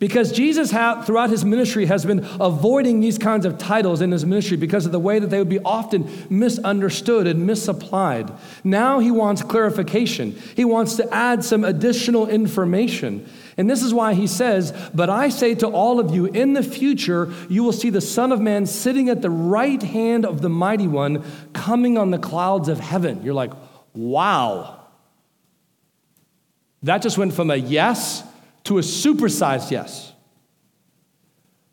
Because 0.00 0.32
Jesus, 0.32 0.72
throughout 0.72 1.30
his 1.30 1.44
ministry, 1.44 1.86
has 1.86 2.04
been 2.04 2.26
avoiding 2.40 2.98
these 2.98 3.16
kinds 3.16 3.46
of 3.46 3.58
titles 3.58 4.00
in 4.00 4.10
his 4.10 4.26
ministry 4.26 4.56
because 4.56 4.86
of 4.86 4.90
the 4.90 4.98
way 4.98 5.20
that 5.20 5.30
they 5.30 5.38
would 5.38 5.48
be 5.48 5.60
often 5.60 6.10
misunderstood 6.28 7.28
and 7.28 7.46
misapplied. 7.46 8.32
Now 8.64 8.98
he 8.98 9.12
wants 9.12 9.44
clarification, 9.44 10.32
he 10.56 10.64
wants 10.64 10.96
to 10.96 11.08
add 11.14 11.44
some 11.44 11.62
additional 11.62 12.26
information. 12.28 13.30
And 13.56 13.70
this 13.70 13.82
is 13.82 13.94
why 13.94 14.14
he 14.14 14.26
says, 14.26 14.72
But 14.94 15.08
I 15.08 15.30
say 15.30 15.54
to 15.56 15.68
all 15.68 15.98
of 15.98 16.14
you, 16.14 16.26
in 16.26 16.52
the 16.52 16.62
future, 16.62 17.32
you 17.48 17.64
will 17.64 17.72
see 17.72 17.88
the 17.88 18.00
Son 18.02 18.30
of 18.30 18.40
Man 18.40 18.66
sitting 18.66 19.08
at 19.08 19.22
the 19.22 19.30
right 19.30 19.82
hand 19.82 20.26
of 20.26 20.42
the 20.42 20.50
Mighty 20.50 20.86
One, 20.86 21.24
coming 21.54 21.96
on 21.96 22.10
the 22.10 22.18
clouds 22.18 22.68
of 22.68 22.80
heaven. 22.80 23.22
You're 23.22 23.34
like, 23.34 23.52
wow. 23.94 24.84
That 26.82 27.00
just 27.02 27.16
went 27.16 27.32
from 27.32 27.50
a 27.50 27.56
yes 27.56 28.22
to 28.64 28.78
a 28.78 28.82
supersized 28.82 29.70
yes. 29.70 30.12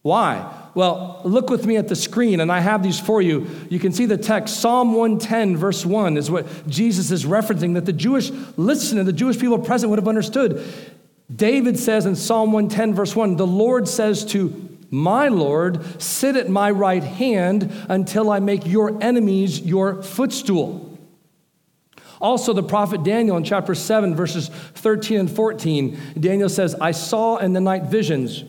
Why? 0.03 0.59
Well, 0.75 1.21
look 1.23 1.49
with 1.49 1.65
me 1.65 1.77
at 1.77 1.87
the 1.87 1.95
screen, 1.95 2.39
and 2.39 2.51
I 2.51 2.59
have 2.59 2.81
these 2.81 2.99
for 2.99 3.21
you. 3.21 3.47
You 3.69 3.79
can 3.79 3.93
see 3.93 4.05
the 4.05 4.17
text. 4.17 4.59
Psalm 4.59 4.93
110, 4.93 5.55
verse 5.55 5.85
1, 5.85 6.17
is 6.17 6.31
what 6.31 6.67
Jesus 6.67 7.11
is 7.11 7.25
referencing 7.25 7.75
that 7.75 7.85
the 7.85 7.93
Jewish 7.93 8.31
listener, 8.57 9.03
the 9.03 9.13
Jewish 9.13 9.39
people 9.39 9.59
present 9.59 9.89
would 9.89 9.99
have 9.99 10.07
understood. 10.07 10.65
David 11.33 11.79
says 11.79 12.05
in 12.05 12.15
Psalm 12.15 12.51
110, 12.51 12.93
verse 12.93 13.15
1, 13.15 13.37
the 13.37 13.47
Lord 13.47 13.87
says 13.87 14.25
to 14.25 14.69
my 14.89 15.27
Lord, 15.27 16.01
sit 16.01 16.35
at 16.35 16.49
my 16.49 16.69
right 16.69 17.03
hand 17.03 17.71
until 17.89 18.29
I 18.29 18.39
make 18.39 18.67
your 18.67 19.01
enemies 19.01 19.59
your 19.59 20.03
footstool. 20.03 20.99
Also, 22.21 22.53
the 22.53 22.63
prophet 22.63 23.03
Daniel 23.03 23.35
in 23.35 23.43
chapter 23.43 23.73
7, 23.73 24.15
verses 24.15 24.49
13 24.49 25.21
and 25.21 25.31
14, 25.31 25.97
Daniel 26.19 26.47
says, 26.47 26.75
I 26.75 26.91
saw 26.91 27.37
in 27.37 27.53
the 27.53 27.59
night 27.59 27.83
visions, 27.83 28.43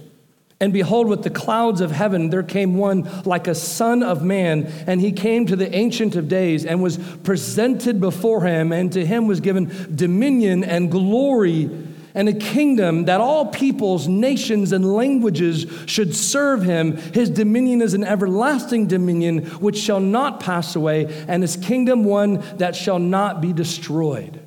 and 0.61 0.73
behold, 0.73 1.09
with 1.09 1.23
the 1.23 1.31
clouds 1.31 1.81
of 1.81 1.91
heaven 1.91 2.31
there 2.31 2.43
came 2.43 2.77
one 2.77 3.11
like 3.25 3.49
a 3.49 3.55
son 3.55 4.03
of 4.03 4.23
man, 4.23 4.67
and 4.87 5.01
he 5.01 5.13
came 5.13 5.47
to 5.47 5.57
the 5.57 5.75
Ancient 5.75 6.15
of 6.15 6.29
Days 6.29 6.65
and 6.65 6.83
was 6.83 6.99
presented 6.99 8.01
before 8.01 8.45
him, 8.45 8.71
and 8.71 8.93
to 8.93 9.05
him 9.05 9.27
was 9.27 9.41
given 9.41 9.95
dominion 9.95 10.63
and 10.63 10.91
glory 10.91 11.71
and 12.15 12.29
a 12.29 12.33
kingdom 12.33 13.07
that 13.07 13.21
all 13.21 13.47
peoples, 13.47 14.07
nations, 14.07 14.71
and 14.73 14.95
languages 14.95 15.67
should 15.87 16.15
serve 16.15 16.63
him. 16.63 16.97
His 16.97 17.29
dominion 17.29 17.83
is 17.83 17.93
an 17.93 18.05
everlasting 18.05 18.87
dominion 18.87 19.47
which 19.61 19.77
shall 19.77 20.01
not 20.01 20.39
pass 20.39 20.77
away, 20.77 21.07
and 21.27 21.43
his 21.43 21.57
kingdom 21.57 22.05
one 22.05 22.43
that 22.59 22.77
shall 22.77 23.01
not 23.01 23.41
be 23.41 23.53
destroyed. 23.53 24.41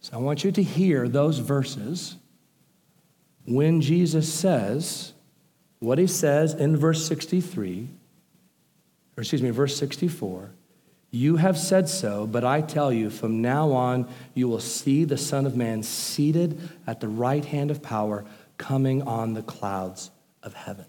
So 0.00 0.14
I 0.14 0.20
want 0.20 0.42
you 0.42 0.50
to 0.52 0.62
hear 0.62 1.08
those 1.08 1.38
verses 1.38 2.16
when 3.46 3.80
Jesus 3.80 4.32
says 4.32 5.12
what 5.78 5.98
he 5.98 6.06
says 6.06 6.54
in 6.54 6.76
verse 6.76 7.06
63, 7.06 7.88
or 9.16 9.20
excuse 9.20 9.42
me, 9.42 9.50
verse 9.50 9.76
64 9.76 10.50
you 11.10 11.36
have 11.36 11.56
said 11.56 11.88
so, 11.88 12.26
but 12.26 12.44
I 12.44 12.60
tell 12.60 12.92
you, 12.92 13.08
from 13.08 13.40
now 13.40 13.72
on, 13.72 14.08
you 14.34 14.48
will 14.48 14.60
see 14.60 15.04
the 15.04 15.16
Son 15.16 15.46
of 15.46 15.56
Man 15.56 15.82
seated 15.82 16.60
at 16.86 17.00
the 17.00 17.08
right 17.08 17.44
hand 17.44 17.70
of 17.70 17.82
power, 17.82 18.24
coming 18.58 19.02
on 19.02 19.34
the 19.34 19.42
clouds 19.42 20.10
of 20.42 20.52
heaven. 20.52 20.84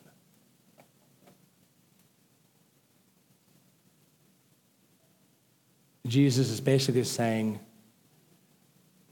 Jesus 6.06 6.50
is 6.50 6.60
basically 6.60 7.04
saying, 7.04 7.60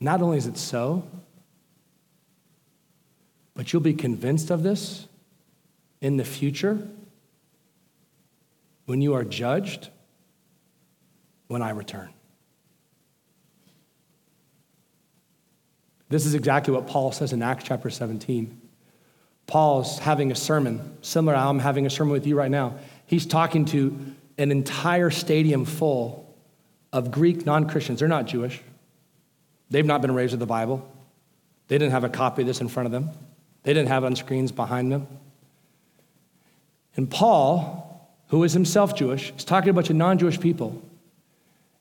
not 0.00 0.20
only 0.20 0.36
is 0.36 0.46
it 0.46 0.58
so, 0.58 1.04
but 3.54 3.72
you'll 3.72 3.80
be 3.80 3.94
convinced 3.94 4.50
of 4.50 4.62
this 4.62 5.06
in 6.00 6.16
the 6.16 6.24
future 6.24 6.86
when 8.86 9.00
you 9.00 9.14
are 9.14 9.24
judged 9.24 9.90
when 11.48 11.62
I 11.62 11.70
return. 11.70 12.10
This 16.10 16.24
is 16.24 16.34
exactly 16.34 16.72
what 16.72 16.86
Paul 16.86 17.12
says 17.12 17.32
in 17.32 17.42
Acts 17.42 17.64
chapter 17.64 17.90
17. 17.90 18.60
Paul's 19.46 19.98
having 19.98 20.30
a 20.30 20.34
sermon, 20.34 20.96
similar 21.02 21.34
to 21.34 21.38
how 21.38 21.50
I'm 21.50 21.58
having 21.58 21.86
a 21.86 21.90
sermon 21.90 22.12
with 22.12 22.26
you 22.26 22.36
right 22.36 22.50
now. 22.50 22.74
He's 23.06 23.26
talking 23.26 23.64
to 23.66 23.98
an 24.36 24.50
entire 24.50 25.10
stadium 25.10 25.64
full 25.64 26.34
of 26.92 27.10
Greek 27.10 27.44
non 27.44 27.68
Christians. 27.68 27.98
They're 27.98 28.08
not 28.08 28.26
Jewish, 28.26 28.60
they've 29.70 29.86
not 29.86 30.02
been 30.02 30.14
raised 30.14 30.32
with 30.32 30.40
the 30.40 30.46
Bible. 30.46 30.86
They 31.68 31.76
didn't 31.76 31.92
have 31.92 32.04
a 32.04 32.08
copy 32.08 32.42
of 32.42 32.48
this 32.48 32.62
in 32.62 32.68
front 32.68 32.86
of 32.86 32.92
them, 32.92 33.10
they 33.62 33.72
didn't 33.74 33.88
have 33.88 34.04
it 34.04 34.06
on 34.06 34.16
screens 34.16 34.52
behind 34.52 34.92
them. 34.92 35.06
And 36.96 37.10
Paul, 37.10 38.10
who 38.28 38.44
is 38.44 38.52
himself 38.52 38.94
Jewish, 38.96 39.32
is 39.36 39.44
talking 39.44 39.66
to 39.66 39.70
a 39.70 39.74
bunch 39.74 39.90
of 39.90 39.96
non 39.96 40.18
Jewish 40.18 40.40
people. 40.40 40.82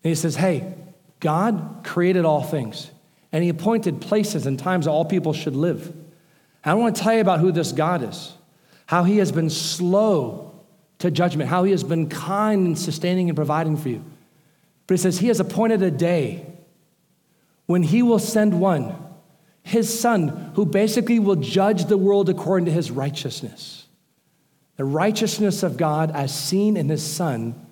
And 0.07 0.15
he 0.15 0.15
says, 0.15 0.37
Hey, 0.37 0.73
God 1.19 1.81
created 1.83 2.23
all 2.23 2.41
things, 2.41 2.91
and 3.33 3.43
he 3.43 3.49
appointed 3.49 3.99
places 3.99 4.45
and 4.45 4.57
times 4.57 4.85
that 4.85 4.91
all 4.91 5.03
people 5.03 5.33
should 5.33 5.53
live. 5.53 5.93
I 6.63 6.75
want 6.75 6.95
to 6.95 7.01
tell 7.01 7.13
you 7.13 7.19
about 7.19 7.41
who 7.41 7.51
this 7.51 7.73
God 7.73 8.01
is, 8.03 8.31
how 8.85 9.03
he 9.03 9.17
has 9.17 9.33
been 9.33 9.49
slow 9.49 10.63
to 10.99 11.11
judgment, 11.11 11.49
how 11.49 11.65
he 11.65 11.71
has 11.71 11.83
been 11.83 12.07
kind 12.07 12.67
and 12.67 12.79
sustaining 12.79 13.27
and 13.27 13.35
providing 13.35 13.75
for 13.75 13.89
you. 13.89 14.05
But 14.87 14.93
he 14.93 14.97
says, 14.99 15.19
He 15.19 15.27
has 15.27 15.41
appointed 15.41 15.81
a 15.81 15.91
day 15.91 16.45
when 17.65 17.83
he 17.83 18.01
will 18.01 18.17
send 18.17 18.61
one, 18.61 18.95
his 19.61 19.99
son, 19.99 20.53
who 20.55 20.65
basically 20.65 21.19
will 21.19 21.35
judge 21.35 21.83
the 21.83 21.97
world 21.97 22.29
according 22.29 22.67
to 22.67 22.71
his 22.71 22.91
righteousness. 22.91 23.87
The 24.77 24.85
righteousness 24.85 25.63
of 25.63 25.75
God, 25.75 26.11
as 26.11 26.33
seen 26.33 26.77
in 26.77 26.87
his 26.87 27.05
son, 27.05 27.66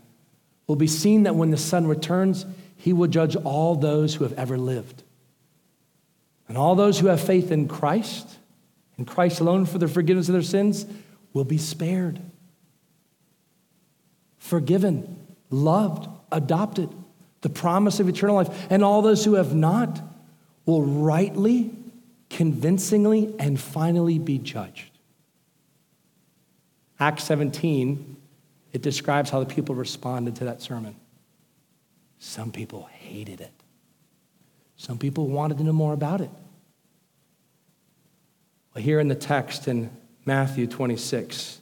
will 0.67 0.75
be 0.75 0.87
seen 0.87 1.23
that 1.23 1.35
when 1.35 1.51
the 1.51 1.57
Son 1.57 1.87
returns, 1.87 2.45
he 2.75 2.93
will 2.93 3.07
judge 3.07 3.35
all 3.35 3.75
those 3.75 4.15
who 4.15 4.23
have 4.23 4.33
ever 4.33 4.57
lived. 4.57 5.03
And 6.47 6.57
all 6.57 6.75
those 6.75 6.99
who 6.99 7.07
have 7.07 7.21
faith 7.21 7.51
in 7.51 7.67
Christ, 7.67 8.37
in 8.97 9.05
Christ 9.05 9.39
alone 9.39 9.65
for 9.65 9.77
the 9.77 9.87
forgiveness 9.87 10.29
of 10.29 10.33
their 10.33 10.41
sins, 10.41 10.85
will 11.33 11.43
be 11.43 11.57
spared, 11.57 12.21
forgiven, 14.37 15.25
loved, 15.49 16.07
adopted, 16.31 16.89
the 17.41 17.49
promise 17.49 17.99
of 17.99 18.07
eternal 18.07 18.35
life. 18.35 18.67
And 18.69 18.83
all 18.83 19.01
those 19.01 19.25
who 19.25 19.33
have 19.35 19.53
not 19.53 20.01
will 20.65 20.83
rightly, 20.83 21.71
convincingly, 22.29 23.35
and 23.37 23.59
finally 23.59 24.17
be 24.17 24.37
judged. 24.37 24.91
Acts 26.99 27.25
17 27.25 28.17
it 28.75 28.81
describes 28.81 29.29
how 29.29 29.39
the 29.39 29.45
people 29.45 29.73
responded 29.73 30.35
to 30.35 30.43
that 30.43 30.61
sermon. 30.61 30.97
Some 32.19 32.51
people 32.51 32.89
hated 32.91 33.39
it, 33.39 33.53
some 34.75 34.97
people 34.97 35.27
wanted 35.27 35.59
to 35.59 35.63
know 35.63 35.71
more 35.71 35.93
about 35.93 36.19
it. 36.19 36.29
Well, 38.73 38.83
here 38.83 38.99
in 38.99 39.07
the 39.07 39.15
text 39.15 39.69
in 39.69 39.89
Matthew 40.25 40.67
26, 40.67 41.61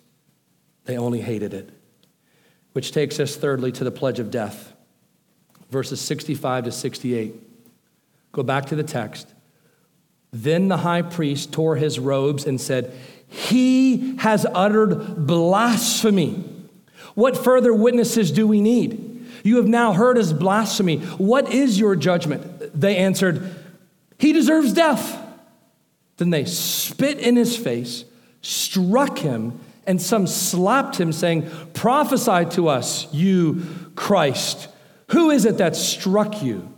they 0.85 0.97
only 0.97 1.21
hated 1.21 1.53
it, 1.53 1.69
which 2.71 2.91
takes 2.91 3.19
us 3.19 3.35
thirdly 3.35 3.71
to 3.73 3.83
the 3.83 3.91
pledge 3.91 4.17
of 4.17 4.31
death. 4.31 4.73
verses 5.69 6.01
65 6.01 6.63
to 6.63 6.71
68. 6.71 7.35
Go 8.31 8.41
back 8.41 8.65
to 8.65 8.75
the 8.75 8.83
text. 8.83 9.27
Then 10.31 10.67
the 10.67 10.77
high 10.77 11.03
priest 11.03 11.53
tore 11.53 11.75
his 11.75 11.99
robes 11.99 12.47
and 12.47 12.59
said, 12.59 12.91
He 13.27 14.15
has 14.17 14.47
uttered 14.51 15.27
blasphemy. 15.27 16.52
What 17.15 17.37
further 17.37 17.73
witnesses 17.73 18.31
do 18.31 18.47
we 18.47 18.61
need? 18.61 19.27
You 19.43 19.57
have 19.57 19.67
now 19.67 19.93
heard 19.93 20.17
his 20.17 20.33
blasphemy. 20.33 20.97
What 20.97 21.51
is 21.51 21.79
your 21.79 21.95
judgment? 21.95 22.79
They 22.79 22.97
answered, 22.97 23.53
He 24.17 24.33
deserves 24.33 24.73
death. 24.73 25.19
Then 26.17 26.29
they 26.29 26.45
spit 26.45 27.19
in 27.19 27.35
his 27.35 27.57
face, 27.57 28.05
struck 28.41 29.17
him, 29.19 29.59
and 29.85 30.01
some 30.01 30.27
slapped 30.27 30.99
him, 30.99 31.11
saying, 31.11 31.49
Prophesy 31.73 32.45
to 32.55 32.69
us, 32.69 33.11
you 33.13 33.63
Christ. 33.95 34.69
Who 35.09 35.29
is 35.29 35.45
it 35.45 35.57
that 35.57 35.75
struck 35.75 36.41
you? 36.41 36.73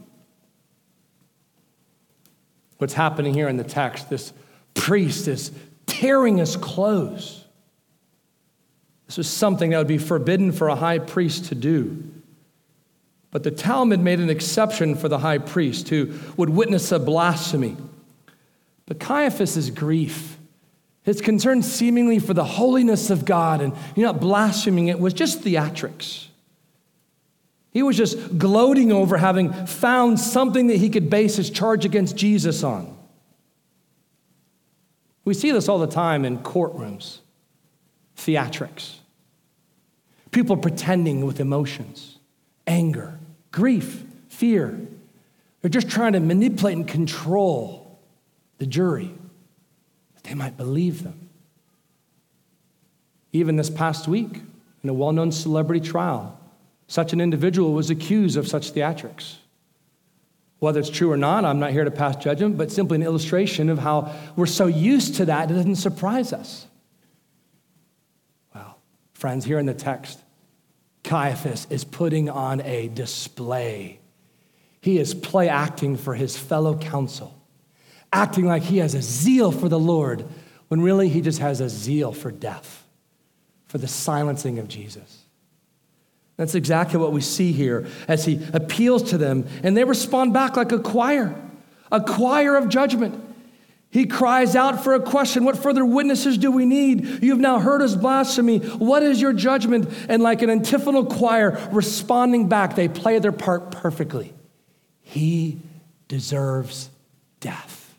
What's 2.77 2.93
happening 2.93 3.33
here 3.33 3.47
in 3.47 3.57
the 3.57 3.63
text, 3.63 4.09
this 4.09 4.33
priest 4.73 5.27
is 5.27 5.51
tearing 5.85 6.37
his 6.37 6.57
clothes. 6.57 7.44
This 9.07 9.17
was 9.17 9.29
something 9.29 9.69
that 9.69 9.77
would 9.77 9.87
be 9.87 9.97
forbidden 9.97 10.51
for 10.51 10.67
a 10.67 10.75
high 10.75 10.99
priest 10.99 11.45
to 11.45 11.55
do. 11.55 12.03
But 13.31 13.43
the 13.43 13.51
Talmud 13.51 13.99
made 13.99 14.19
an 14.19 14.29
exception 14.29 14.95
for 14.95 15.09
the 15.09 15.19
high 15.19 15.37
priest 15.39 15.89
who 15.89 16.13
would 16.37 16.49
witness 16.49 16.91
a 16.91 16.99
blasphemy. 16.99 17.75
But 18.85 18.99
Caiaphas' 18.99 19.69
grief, 19.71 20.37
his 21.03 21.21
concern 21.21 21.61
seemingly 21.61 22.19
for 22.19 22.33
the 22.33 22.45
holiness 22.45 23.09
of 23.09 23.25
God 23.25 23.61
and 23.61 23.73
you're 23.95 24.07
not 24.07 24.21
blaspheming 24.21 24.87
it, 24.87 24.99
was 24.99 25.13
just 25.13 25.41
theatrics. 25.41 26.27
He 27.71 27.83
was 27.83 27.97
just 27.97 28.37
gloating 28.37 28.93
over 28.93 29.17
having 29.17 29.51
found 29.51 30.19
something 30.19 30.67
that 30.67 30.77
he 30.77 30.89
could 30.89 31.09
base 31.09 31.35
his 31.35 31.49
charge 31.49 31.83
against 31.83 32.15
Jesus 32.15 32.63
on. 32.63 32.97
We 35.25 35.33
see 35.33 35.51
this 35.51 35.67
all 35.67 35.79
the 35.79 35.87
time 35.87 36.23
in 36.23 36.37
courtrooms 36.37 37.19
theatrics. 38.17 38.95
People 40.31 40.57
pretending 40.57 41.25
with 41.25 41.39
emotions, 41.39 42.19
anger, 42.67 43.19
grief, 43.51 44.03
fear. 44.29 44.77
They're 45.61 45.69
just 45.69 45.89
trying 45.89 46.13
to 46.13 46.19
manipulate 46.19 46.75
and 46.75 46.87
control 46.87 47.99
the 48.57 48.65
jury 48.65 49.11
that 50.15 50.23
they 50.23 50.33
might 50.33 50.57
believe 50.57 51.03
them. 51.03 51.29
Even 53.31 53.55
this 53.55 53.69
past 53.69 54.07
week, 54.07 54.41
in 54.83 54.89
a 54.89 54.93
well 54.93 55.11
known 55.11 55.31
celebrity 55.31 55.85
trial, 55.85 56.39
such 56.87 57.13
an 57.13 57.19
individual 57.19 57.73
was 57.73 57.89
accused 57.89 58.37
of 58.37 58.47
such 58.47 58.73
theatrics. 58.73 59.37
Whether 60.59 60.79
it's 60.79 60.89
true 60.89 61.11
or 61.11 61.17
not, 61.17 61.43
I'm 61.43 61.59
not 61.59 61.71
here 61.71 61.83
to 61.83 61.91
pass 61.91 62.15
judgment, 62.15 62.57
but 62.57 62.71
simply 62.71 62.95
an 62.95 63.03
illustration 63.03 63.69
of 63.69 63.79
how 63.79 64.13
we're 64.35 64.45
so 64.45 64.67
used 64.67 65.15
to 65.15 65.25
that, 65.25 65.49
it 65.49 65.53
doesn't 65.53 65.75
surprise 65.75 66.31
us. 66.33 66.67
Friends, 69.25 69.43
here 69.43 69.57
in 69.57 69.65
the 69.65 69.73
text, 69.73 70.21
Caiaphas 71.03 71.65
is 71.71 71.83
putting 71.83 72.29
on 72.29 72.61
a 72.61 72.89
display. 72.89 73.99
He 74.81 74.99
is 74.99 75.15
play 75.15 75.49
acting 75.49 75.97
for 75.97 76.13
his 76.13 76.37
fellow 76.37 76.77
council, 76.77 77.35
acting 78.13 78.45
like 78.45 78.61
he 78.61 78.77
has 78.77 78.93
a 78.93 79.01
zeal 79.01 79.51
for 79.51 79.67
the 79.67 79.79
Lord, 79.79 80.25
when 80.67 80.79
really 80.79 81.09
he 81.09 81.21
just 81.21 81.39
has 81.39 81.59
a 81.59 81.69
zeal 81.69 82.11
for 82.11 82.29
death, 82.29 82.85
for 83.65 83.79
the 83.79 83.87
silencing 83.87 84.59
of 84.59 84.67
Jesus. 84.67 85.23
That's 86.37 86.53
exactly 86.53 86.99
what 86.99 87.11
we 87.11 87.21
see 87.21 87.51
here 87.51 87.87
as 88.07 88.25
he 88.25 88.39
appeals 88.53 89.09
to 89.09 89.17
them, 89.17 89.47
and 89.63 89.75
they 89.75 89.85
respond 89.85 90.33
back 90.33 90.55
like 90.55 90.71
a 90.71 90.77
choir, 90.77 91.33
a 91.91 91.99
choir 91.99 92.55
of 92.57 92.69
judgment. 92.69 93.19
He 93.95 94.05
cries 94.05 94.57
out 94.57 94.83
for 94.83 94.93
a 94.93 94.99
question 94.99 95.45
What 95.45 95.57
further 95.57 95.85
witnesses 95.85 96.37
do 96.37 96.51
we 96.51 96.65
need? 96.65 97.23
You 97.23 97.29
have 97.29 97.39
now 97.39 97.59
heard 97.59 97.79
his 97.79 97.95
blasphemy. 97.95 98.57
What 98.57 99.03
is 99.03 99.21
your 99.21 99.31
judgment? 99.31 99.87
And 100.09 100.21
like 100.21 100.41
an 100.41 100.49
antiphonal 100.49 101.05
choir 101.05 101.65
responding 101.71 102.49
back, 102.49 102.75
they 102.75 102.89
play 102.89 103.19
their 103.19 103.31
part 103.31 103.71
perfectly. 103.71 104.33
He 105.01 105.59
deserves 106.09 106.89
death. 107.39 107.95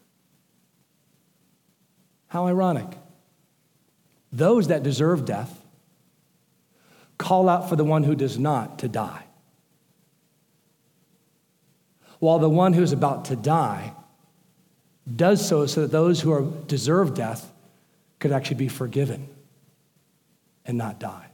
How 2.28 2.46
ironic. 2.46 2.88
Those 4.30 4.68
that 4.68 4.82
deserve 4.82 5.24
death 5.24 5.64
call 7.16 7.48
out 7.48 7.70
for 7.70 7.76
the 7.76 7.84
one 7.84 8.02
who 8.02 8.14
does 8.14 8.38
not 8.38 8.80
to 8.80 8.88
die. 8.88 9.24
While 12.18 12.38
the 12.38 12.50
one 12.50 12.74
who's 12.74 12.92
about 12.92 13.24
to 13.26 13.36
die 13.36 13.94
does 15.14 15.46
so 15.46 15.66
so 15.66 15.82
that 15.82 15.92
those 15.92 16.20
who 16.20 16.32
are, 16.32 16.42
deserve 16.42 17.14
death 17.14 17.52
could 18.18 18.32
actually 18.32 18.56
be 18.56 18.68
forgiven 18.68 19.28
and 20.64 20.76
not 20.76 20.98
die, 20.98 21.26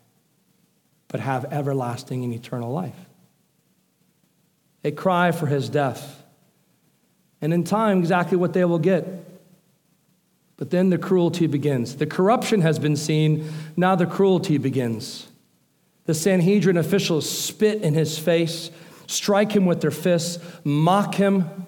but 1.08 1.20
have 1.20 1.46
everlasting 1.52 2.24
and 2.24 2.34
eternal 2.34 2.72
life. 2.72 2.94
They 4.82 4.90
cry 4.90 5.32
for 5.32 5.46
his 5.46 5.68
death. 5.68 6.22
And 7.40 7.52
in 7.52 7.64
time, 7.64 7.98
exactly 7.98 8.36
what 8.36 8.52
they 8.52 8.64
will 8.64 8.78
get. 8.78 9.06
But 10.56 10.70
then 10.70 10.90
the 10.90 10.98
cruelty 10.98 11.46
begins. 11.46 11.96
The 11.96 12.06
corruption 12.06 12.60
has 12.60 12.78
been 12.78 12.96
seen, 12.96 13.50
now 13.76 13.94
the 13.94 14.06
cruelty 14.06 14.58
begins. 14.58 15.28
The 16.04 16.14
Sanhedrin 16.14 16.76
officials 16.76 17.28
spit 17.28 17.82
in 17.82 17.94
his 17.94 18.18
face, 18.18 18.70
strike 19.06 19.52
him 19.52 19.66
with 19.66 19.80
their 19.80 19.90
fists, 19.90 20.44
mock 20.64 21.14
him. 21.14 21.66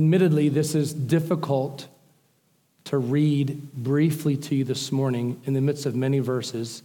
Admittedly, 0.00 0.48
this 0.48 0.74
is 0.74 0.94
difficult 0.94 1.86
to 2.84 2.96
read 2.96 3.70
briefly 3.74 4.34
to 4.34 4.54
you 4.54 4.64
this 4.64 4.90
morning 4.90 5.38
in 5.44 5.52
the 5.52 5.60
midst 5.60 5.84
of 5.84 5.94
many 5.94 6.20
verses, 6.20 6.82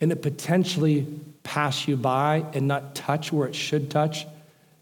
and 0.00 0.12
it 0.12 0.22
potentially 0.22 1.04
pass 1.42 1.88
you 1.88 1.96
by 1.96 2.46
and 2.52 2.68
not 2.68 2.94
touch 2.94 3.32
where 3.32 3.48
it 3.48 3.56
should 3.56 3.90
touch 3.90 4.24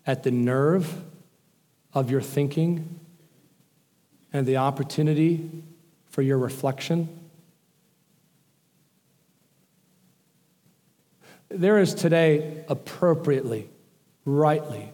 at 0.06 0.22
the 0.22 0.30
nerve 0.30 1.02
of 1.94 2.10
your 2.10 2.20
thinking 2.20 3.00
and 4.34 4.44
the 4.46 4.58
opportunity 4.58 5.50
for 6.10 6.20
your 6.20 6.36
reflection. 6.36 7.08
There 11.48 11.78
is 11.78 11.94
today, 11.94 12.66
appropriately, 12.68 13.70
rightly, 14.26 14.92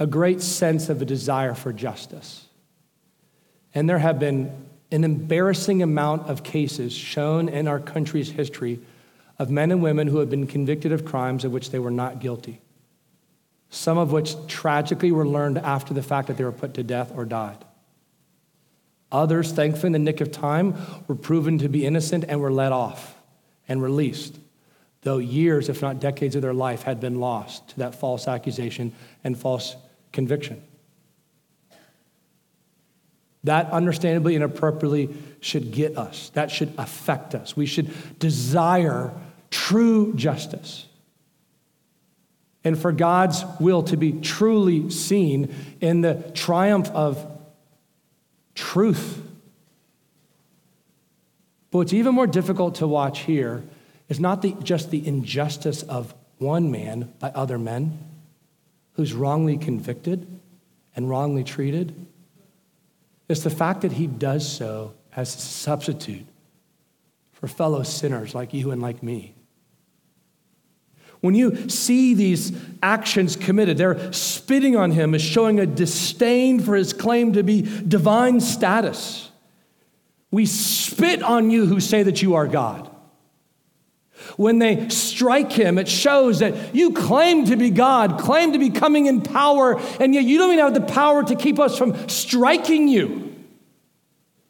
a 0.00 0.06
great 0.06 0.40
sense 0.40 0.88
of 0.88 1.00
a 1.00 1.04
desire 1.04 1.54
for 1.54 1.72
justice. 1.72 2.46
And 3.74 3.88
there 3.88 3.98
have 3.98 4.18
been 4.18 4.50
an 4.90 5.04
embarrassing 5.04 5.82
amount 5.82 6.28
of 6.28 6.42
cases 6.42 6.92
shown 6.92 7.48
in 7.48 7.68
our 7.68 7.78
country's 7.78 8.30
history 8.30 8.80
of 9.38 9.50
men 9.50 9.70
and 9.70 9.80
women 9.80 10.08
who 10.08 10.18
have 10.18 10.28
been 10.28 10.48
convicted 10.48 10.90
of 10.90 11.04
crimes 11.04 11.44
of 11.44 11.52
which 11.52 11.70
they 11.70 11.78
were 11.78 11.92
not 11.92 12.18
guilty, 12.18 12.60
some 13.68 13.98
of 13.98 14.10
which 14.10 14.34
tragically 14.48 15.12
were 15.12 15.28
learned 15.28 15.58
after 15.58 15.94
the 15.94 16.02
fact 16.02 16.26
that 16.26 16.36
they 16.36 16.44
were 16.44 16.50
put 16.50 16.74
to 16.74 16.82
death 16.82 17.12
or 17.14 17.24
died. 17.24 17.64
Others, 19.12 19.52
thankfully, 19.52 19.88
in 19.88 19.92
the 19.92 19.98
nick 20.00 20.20
of 20.20 20.32
time, 20.32 20.74
were 21.06 21.14
proven 21.14 21.58
to 21.58 21.68
be 21.68 21.86
innocent 21.86 22.24
and 22.26 22.40
were 22.40 22.52
let 22.52 22.72
off 22.72 23.14
and 23.68 23.80
released 23.82 24.36
though 25.02 25.18
years, 25.18 25.68
if 25.68 25.80
not 25.80 26.00
decades 26.00 26.36
of 26.36 26.42
their 26.42 26.54
life 26.54 26.82
had 26.82 27.00
been 27.00 27.20
lost 27.20 27.68
to 27.68 27.78
that 27.78 27.94
false 27.94 28.28
accusation 28.28 28.92
and 29.24 29.38
false 29.38 29.76
conviction. 30.12 30.62
That 33.44 33.70
understandably 33.70 34.34
and 34.34 34.44
appropriately 34.44 35.14
should 35.40 35.72
get 35.72 35.96
us. 35.96 36.30
That 36.34 36.50
should 36.50 36.72
affect 36.76 37.34
us. 37.34 37.56
We 37.56 37.66
should 37.66 38.18
desire 38.18 39.12
true 39.50 40.12
justice. 40.14 40.86
And 42.62 42.78
for 42.78 42.92
God's 42.92 43.44
will 43.58 43.82
to 43.84 43.96
be 43.96 44.12
truly 44.12 44.90
seen 44.90 45.54
in 45.80 46.02
the 46.02 46.30
triumph 46.34 46.90
of 46.90 47.26
truth. 48.54 49.22
But 51.70 51.78
what's 51.78 51.92
even 51.94 52.14
more 52.14 52.26
difficult 52.26 52.74
to 52.76 52.86
watch 52.86 53.20
here 53.20 53.64
is 54.10 54.20
not 54.20 54.42
the, 54.42 54.54
just 54.62 54.90
the 54.90 55.06
injustice 55.06 55.82
of 55.82 56.14
one 56.36 56.70
man 56.70 57.12
by 57.18 57.30
other 57.30 57.58
men 57.58 58.09
who's 59.00 59.14
wrongly 59.14 59.56
convicted 59.56 60.26
and 60.94 61.08
wrongly 61.08 61.42
treated. 61.42 61.94
It's 63.30 63.42
the 63.42 63.48
fact 63.48 63.80
that 63.80 63.92
he 63.92 64.06
does 64.06 64.46
so 64.46 64.92
as 65.16 65.34
a 65.34 65.38
substitute 65.38 66.26
for 67.32 67.48
fellow 67.48 67.82
sinners 67.82 68.34
like 68.34 68.52
you 68.52 68.72
and 68.72 68.82
like 68.82 69.02
me. 69.02 69.34
When 71.22 71.34
you 71.34 71.70
see 71.70 72.12
these 72.12 72.52
actions 72.82 73.36
committed, 73.36 73.78
they're 73.78 74.12
spitting 74.12 74.76
on 74.76 74.90
him 74.90 75.14
as 75.14 75.22
showing 75.22 75.58
a 75.60 75.64
disdain 75.64 76.60
for 76.60 76.76
his 76.76 76.92
claim 76.92 77.32
to 77.32 77.42
be 77.42 77.62
divine 77.62 78.38
status. 78.38 79.30
We 80.30 80.44
spit 80.44 81.22
on 81.22 81.50
you 81.50 81.64
who 81.64 81.80
say 81.80 82.02
that 82.02 82.20
you 82.20 82.34
are 82.34 82.46
God. 82.46 82.89
When 84.36 84.58
they 84.58 84.88
strike 84.88 85.52
him, 85.52 85.78
it 85.78 85.88
shows 85.88 86.38
that 86.40 86.74
you 86.74 86.92
claim 86.92 87.46
to 87.46 87.56
be 87.56 87.70
God, 87.70 88.18
claim 88.18 88.52
to 88.52 88.58
be 88.58 88.70
coming 88.70 89.06
in 89.06 89.20
power, 89.22 89.80
and 89.98 90.14
yet 90.14 90.24
you 90.24 90.38
don't 90.38 90.52
even 90.52 90.64
have 90.64 90.74
the 90.74 90.80
power 90.80 91.22
to 91.22 91.34
keep 91.34 91.58
us 91.58 91.76
from 91.76 92.08
striking 92.08 92.88
you. 92.88 93.34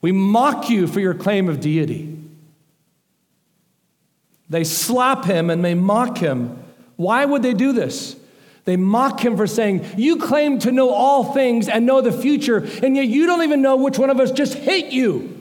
We 0.00 0.12
mock 0.12 0.70
you 0.70 0.86
for 0.86 1.00
your 1.00 1.14
claim 1.14 1.48
of 1.48 1.60
deity. 1.60 2.16
They 4.48 4.64
slap 4.64 5.24
him 5.24 5.50
and 5.50 5.64
they 5.64 5.74
mock 5.74 6.18
him. 6.18 6.62
Why 6.96 7.24
would 7.24 7.42
they 7.42 7.54
do 7.54 7.72
this? 7.72 8.16
They 8.64 8.76
mock 8.76 9.24
him 9.24 9.36
for 9.36 9.46
saying, 9.46 9.86
You 9.96 10.16
claim 10.16 10.58
to 10.60 10.72
know 10.72 10.90
all 10.90 11.32
things 11.32 11.68
and 11.68 11.86
know 11.86 12.00
the 12.00 12.12
future, 12.12 12.58
and 12.82 12.96
yet 12.96 13.06
you 13.06 13.26
don't 13.26 13.42
even 13.42 13.62
know 13.62 13.76
which 13.76 13.98
one 13.98 14.10
of 14.10 14.20
us 14.20 14.30
just 14.32 14.54
hit 14.54 14.92
you. 14.92 15.40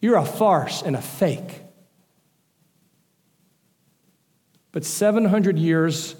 You're 0.00 0.16
a 0.16 0.24
farce 0.24 0.82
and 0.82 0.96
a 0.96 1.02
fake. 1.02 1.62
But 4.72 4.84
700 4.84 5.58
years 5.58 6.14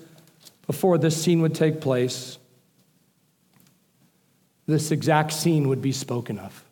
before 0.66 0.98
this 0.98 1.20
scene 1.20 1.40
would 1.42 1.54
take 1.54 1.80
place, 1.80 2.38
this 4.66 4.90
exact 4.90 5.32
scene 5.32 5.68
would 5.68 5.82
be 5.82 5.92
spoken 5.92 6.38
of. 6.38 6.64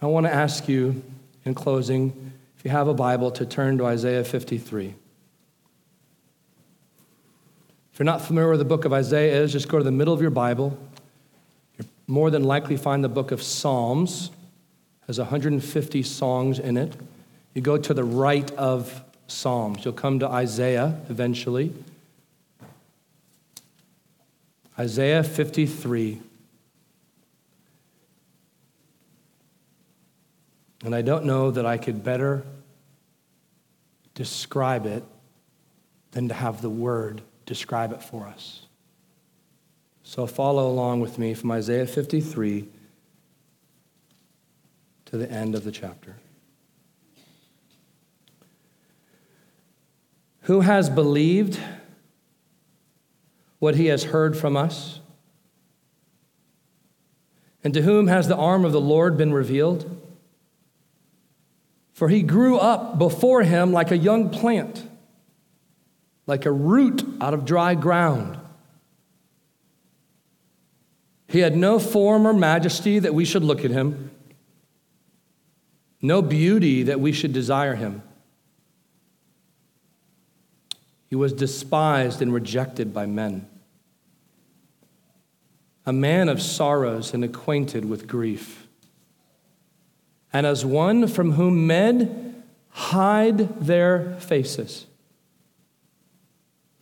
I 0.00 0.06
want 0.06 0.26
to 0.26 0.32
ask 0.32 0.68
you 0.68 1.02
in 1.44 1.54
closing, 1.54 2.32
if 2.56 2.64
you 2.64 2.70
have 2.70 2.88
a 2.88 2.94
Bible, 2.94 3.30
to 3.32 3.44
turn 3.44 3.78
to 3.78 3.86
Isaiah 3.86 4.22
53. 4.22 4.94
If 7.92 7.98
you're 7.98 8.04
not 8.04 8.22
familiar 8.22 8.50
with 8.50 8.60
the 8.60 8.64
book 8.64 8.84
of 8.84 8.92
Isaiah 8.92 9.42
is, 9.42 9.52
just 9.52 9.68
go 9.68 9.78
to 9.78 9.84
the 9.84 9.90
middle 9.90 10.14
of 10.14 10.20
your 10.20 10.30
Bible. 10.30 10.78
you 11.78 11.84
more 12.06 12.30
than 12.30 12.44
likely 12.44 12.76
find 12.76 13.02
the 13.02 13.08
book 13.08 13.32
of 13.32 13.42
Psalms. 13.42 14.30
It 15.02 15.06
has 15.08 15.18
150 15.18 16.02
songs 16.04 16.60
in 16.60 16.76
it. 16.76 16.94
You 17.54 17.62
go 17.62 17.76
to 17.76 17.92
the 17.92 18.04
right 18.04 18.48
of 18.52 19.02
Psalms. 19.28 19.84
You'll 19.84 19.94
come 19.94 20.18
to 20.18 20.26
Isaiah 20.26 21.00
eventually. 21.08 21.72
Isaiah 24.78 25.22
53. 25.22 26.20
And 30.84 30.94
I 30.94 31.02
don't 31.02 31.24
know 31.24 31.50
that 31.50 31.66
I 31.66 31.76
could 31.76 32.02
better 32.02 32.42
describe 34.14 34.86
it 34.86 35.04
than 36.12 36.28
to 36.28 36.34
have 36.34 36.62
the 36.62 36.70
word 36.70 37.22
describe 37.46 37.92
it 37.92 38.02
for 38.02 38.26
us. 38.26 38.62
So 40.02 40.26
follow 40.26 40.68
along 40.68 41.00
with 41.00 41.18
me 41.18 41.34
from 41.34 41.50
Isaiah 41.50 41.86
53 41.86 42.66
to 45.06 45.16
the 45.16 45.30
end 45.30 45.54
of 45.54 45.64
the 45.64 45.72
chapter. 45.72 46.16
Who 50.48 50.62
has 50.62 50.88
believed 50.88 51.60
what 53.58 53.74
he 53.74 53.88
has 53.88 54.04
heard 54.04 54.34
from 54.34 54.56
us? 54.56 55.00
And 57.62 57.74
to 57.74 57.82
whom 57.82 58.06
has 58.06 58.28
the 58.28 58.36
arm 58.36 58.64
of 58.64 58.72
the 58.72 58.80
Lord 58.80 59.18
been 59.18 59.30
revealed? 59.30 59.84
For 61.92 62.08
he 62.08 62.22
grew 62.22 62.56
up 62.56 62.98
before 62.98 63.42
him 63.42 63.74
like 63.74 63.90
a 63.90 63.98
young 63.98 64.30
plant, 64.30 64.88
like 66.26 66.46
a 66.46 66.52
root 66.52 67.04
out 67.20 67.34
of 67.34 67.44
dry 67.44 67.74
ground. 67.74 68.40
He 71.26 71.40
had 71.40 71.58
no 71.58 71.78
form 71.78 72.26
or 72.26 72.32
majesty 72.32 72.98
that 72.98 73.12
we 73.12 73.26
should 73.26 73.44
look 73.44 73.66
at 73.66 73.70
him, 73.70 74.12
no 76.00 76.22
beauty 76.22 76.84
that 76.84 77.00
we 77.00 77.12
should 77.12 77.34
desire 77.34 77.74
him. 77.74 78.02
He 81.08 81.16
was 81.16 81.32
despised 81.32 82.20
and 82.20 82.32
rejected 82.32 82.92
by 82.92 83.06
men. 83.06 83.48
A 85.86 85.92
man 85.92 86.28
of 86.28 86.40
sorrows 86.40 87.14
and 87.14 87.24
acquainted 87.24 87.86
with 87.86 88.06
grief. 88.06 88.68
And 90.32 90.46
as 90.46 90.66
one 90.66 91.08
from 91.08 91.32
whom 91.32 91.66
men 91.66 92.44
hide 92.68 93.60
their 93.60 94.16
faces. 94.20 94.84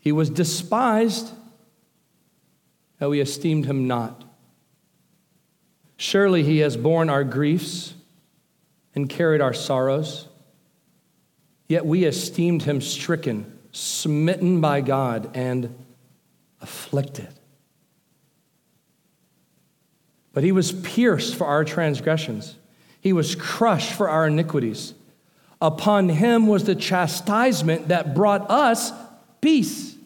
He 0.01 0.11
was 0.11 0.29
despised, 0.29 1.33
and 2.99 3.11
we 3.11 3.20
esteemed 3.20 3.66
him 3.66 3.87
not. 3.87 4.24
Surely 5.97 6.43
he 6.43 6.59
has 6.59 6.77
borne 6.77 7.09
our 7.09 7.24
griefs 7.24 7.95
and 8.95 9.09
carried 9.09 9.41
our 9.41 9.55
sorrows, 9.55 10.27
yet 11.68 11.87
we 11.87 12.05
esteemed 12.05 12.64
him 12.64 12.81
stricken 12.81 13.56
smitten 13.77 14.61
by 14.61 14.81
God, 14.81 15.31
and 15.35 15.77
afflicted. 16.62 17.29
But 20.33 20.45
he 20.45 20.53
was 20.53 20.72
pierced 20.72 21.37
for 21.37 21.47
our 21.47 21.64
transgressions, 21.64 22.57
he 23.01 23.12
was 23.12 23.35
crushed 23.35 23.93
for 23.93 24.09
our 24.09 24.27
iniquities. 24.27 24.95
Upon 25.61 26.11
him 26.11 26.47
was 26.47 26.64
the 26.64 26.74
chastisement 26.74 27.89
that 27.89 28.14
brought 28.14 28.51
us 28.51 28.93
peace. 29.41 29.97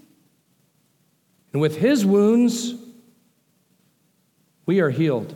And 1.53 1.61
with 1.61 1.77
his 1.77 2.07
wounds, 2.07 2.75
we 4.65 4.79
are 4.79 4.91
healed. 4.91 5.35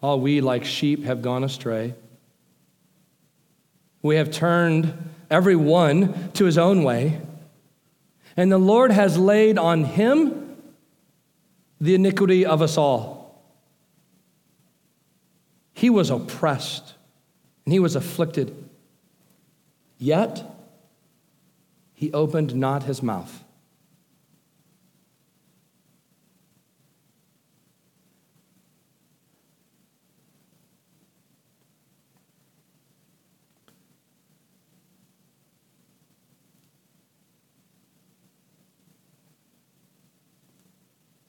All 0.00 0.18
we, 0.18 0.40
like 0.40 0.64
sheep, 0.64 1.04
have 1.04 1.20
gone 1.20 1.44
astray. 1.44 1.92
We 4.00 4.16
have 4.16 4.30
turned 4.30 4.94
every 5.30 5.56
one 5.56 6.30
to 6.32 6.44
his 6.44 6.58
own 6.58 6.82
way. 6.82 7.20
And 8.36 8.52
the 8.52 8.58
Lord 8.58 8.92
has 8.92 9.18
laid 9.18 9.58
on 9.58 9.84
him 9.84 10.56
the 11.80 11.94
iniquity 11.94 12.44
of 12.44 12.62
us 12.62 12.76
all. 12.76 13.42
He 15.72 15.90
was 15.90 16.10
oppressed 16.10 16.94
and 17.64 17.72
he 17.72 17.78
was 17.78 17.96
afflicted, 17.96 18.54
yet 19.98 20.42
he 21.94 22.12
opened 22.12 22.54
not 22.54 22.84
his 22.84 23.02
mouth. 23.02 23.44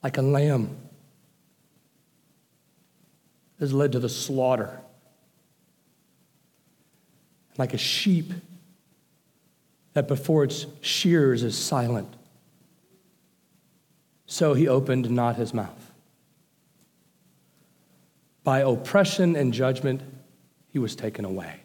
Like 0.07 0.17
a 0.17 0.21
lamb 0.21 0.73
is 3.59 3.73
led 3.73 3.91
to 3.91 3.99
the 3.99 4.07
slaughter, 4.07 4.79
like 7.57 7.73
a 7.73 7.77
sheep 7.77 8.31
that 9.91 10.07
before 10.07 10.45
its 10.45 10.65
shears 10.79 11.43
is 11.43 11.57
silent. 11.57 12.07
So 14.27 14.53
he 14.53 14.65
opened 14.65 15.09
not 15.11 15.35
his 15.35 15.53
mouth. 15.53 15.91
By 18.45 18.59
oppression 18.59 19.35
and 19.35 19.53
judgment, 19.53 19.99
he 20.69 20.79
was 20.79 20.95
taken 20.95 21.25
away. 21.25 21.63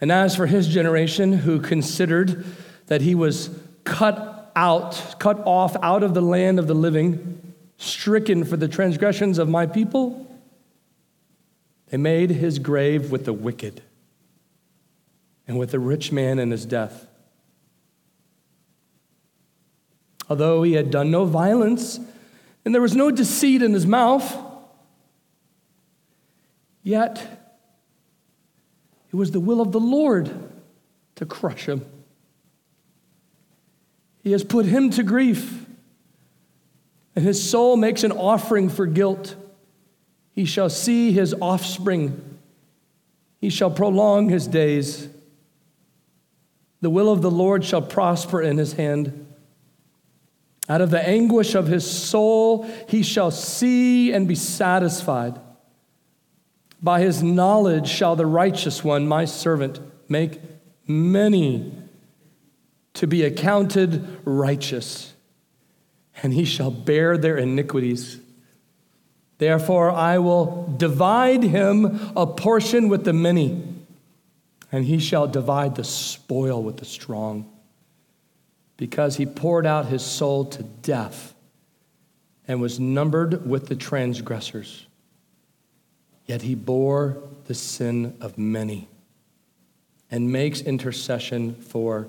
And 0.00 0.10
as 0.10 0.36
for 0.36 0.46
his 0.46 0.68
generation, 0.68 1.34
who 1.34 1.60
considered 1.60 2.46
that 2.86 3.02
he 3.02 3.14
was 3.14 3.50
cut 3.84 4.35
out, 4.56 5.14
cut 5.18 5.40
off 5.44 5.76
out 5.82 6.02
of 6.02 6.14
the 6.14 6.22
land 6.22 6.58
of 6.58 6.66
the 6.66 6.74
living, 6.74 7.54
stricken 7.76 8.44
for 8.44 8.56
the 8.56 8.66
transgressions 8.66 9.38
of 9.38 9.48
my 9.48 9.66
people. 9.66 10.26
They 11.88 11.98
made 11.98 12.30
his 12.30 12.58
grave 12.58 13.12
with 13.12 13.26
the 13.26 13.32
wicked 13.32 13.82
and 15.46 15.58
with 15.58 15.70
the 15.70 15.78
rich 15.78 16.10
man 16.10 16.38
in 16.38 16.50
his 16.50 16.66
death. 16.66 17.06
Although 20.28 20.64
he 20.64 20.72
had 20.72 20.90
done 20.90 21.10
no 21.10 21.24
violence 21.24 22.00
and 22.64 22.74
there 22.74 22.82
was 22.82 22.96
no 22.96 23.12
deceit 23.12 23.62
in 23.62 23.72
his 23.72 23.86
mouth, 23.86 24.36
yet 26.82 27.54
it 29.12 29.14
was 29.14 29.30
the 29.30 29.38
will 29.38 29.60
of 29.60 29.70
the 29.70 29.78
Lord 29.78 30.50
to 31.14 31.26
crush 31.26 31.68
him. 31.68 31.84
He 34.26 34.32
has 34.32 34.42
put 34.42 34.66
him 34.66 34.90
to 34.90 35.04
grief, 35.04 35.66
and 37.14 37.24
his 37.24 37.48
soul 37.48 37.76
makes 37.76 38.02
an 38.02 38.10
offering 38.10 38.68
for 38.68 38.84
guilt. 38.84 39.36
He 40.32 40.44
shall 40.44 40.68
see 40.68 41.12
his 41.12 41.32
offspring, 41.40 42.40
he 43.40 43.50
shall 43.50 43.70
prolong 43.70 44.28
his 44.28 44.48
days. 44.48 45.08
The 46.80 46.90
will 46.90 47.08
of 47.08 47.22
the 47.22 47.30
Lord 47.30 47.64
shall 47.64 47.82
prosper 47.82 48.42
in 48.42 48.58
his 48.58 48.72
hand. 48.72 49.32
Out 50.68 50.80
of 50.80 50.90
the 50.90 51.08
anguish 51.08 51.54
of 51.54 51.68
his 51.68 51.88
soul, 51.88 52.64
he 52.88 53.04
shall 53.04 53.30
see 53.30 54.12
and 54.12 54.26
be 54.26 54.34
satisfied. 54.34 55.38
By 56.82 57.00
his 57.00 57.22
knowledge 57.22 57.86
shall 57.86 58.16
the 58.16 58.26
righteous 58.26 58.82
one, 58.82 59.06
my 59.06 59.24
servant, 59.24 59.78
make 60.08 60.40
many 60.88 61.85
to 62.96 63.06
be 63.06 63.22
accounted 63.22 64.06
righteous, 64.24 65.12
and 66.22 66.32
he 66.32 66.44
shall 66.44 66.70
bear 66.70 67.18
their 67.18 67.36
iniquities. 67.36 68.18
Therefore, 69.38 69.90
I 69.90 70.18
will 70.18 70.74
divide 70.78 71.42
him 71.42 72.00
a 72.16 72.26
portion 72.26 72.88
with 72.88 73.04
the 73.04 73.12
many, 73.12 73.62
and 74.72 74.86
he 74.86 74.98
shall 74.98 75.26
divide 75.26 75.76
the 75.76 75.84
spoil 75.84 76.62
with 76.62 76.78
the 76.78 76.86
strong, 76.86 77.50
because 78.78 79.16
he 79.16 79.26
poured 79.26 79.66
out 79.66 79.86
his 79.86 80.02
soul 80.02 80.46
to 80.46 80.62
death 80.62 81.34
and 82.48 82.62
was 82.62 82.80
numbered 82.80 83.46
with 83.46 83.66
the 83.66 83.76
transgressors. 83.76 84.86
Yet 86.24 86.42
he 86.42 86.54
bore 86.54 87.18
the 87.44 87.54
sin 87.54 88.16
of 88.22 88.38
many 88.38 88.88
and 90.10 90.32
makes 90.32 90.62
intercession 90.62 91.56
for 91.56 92.08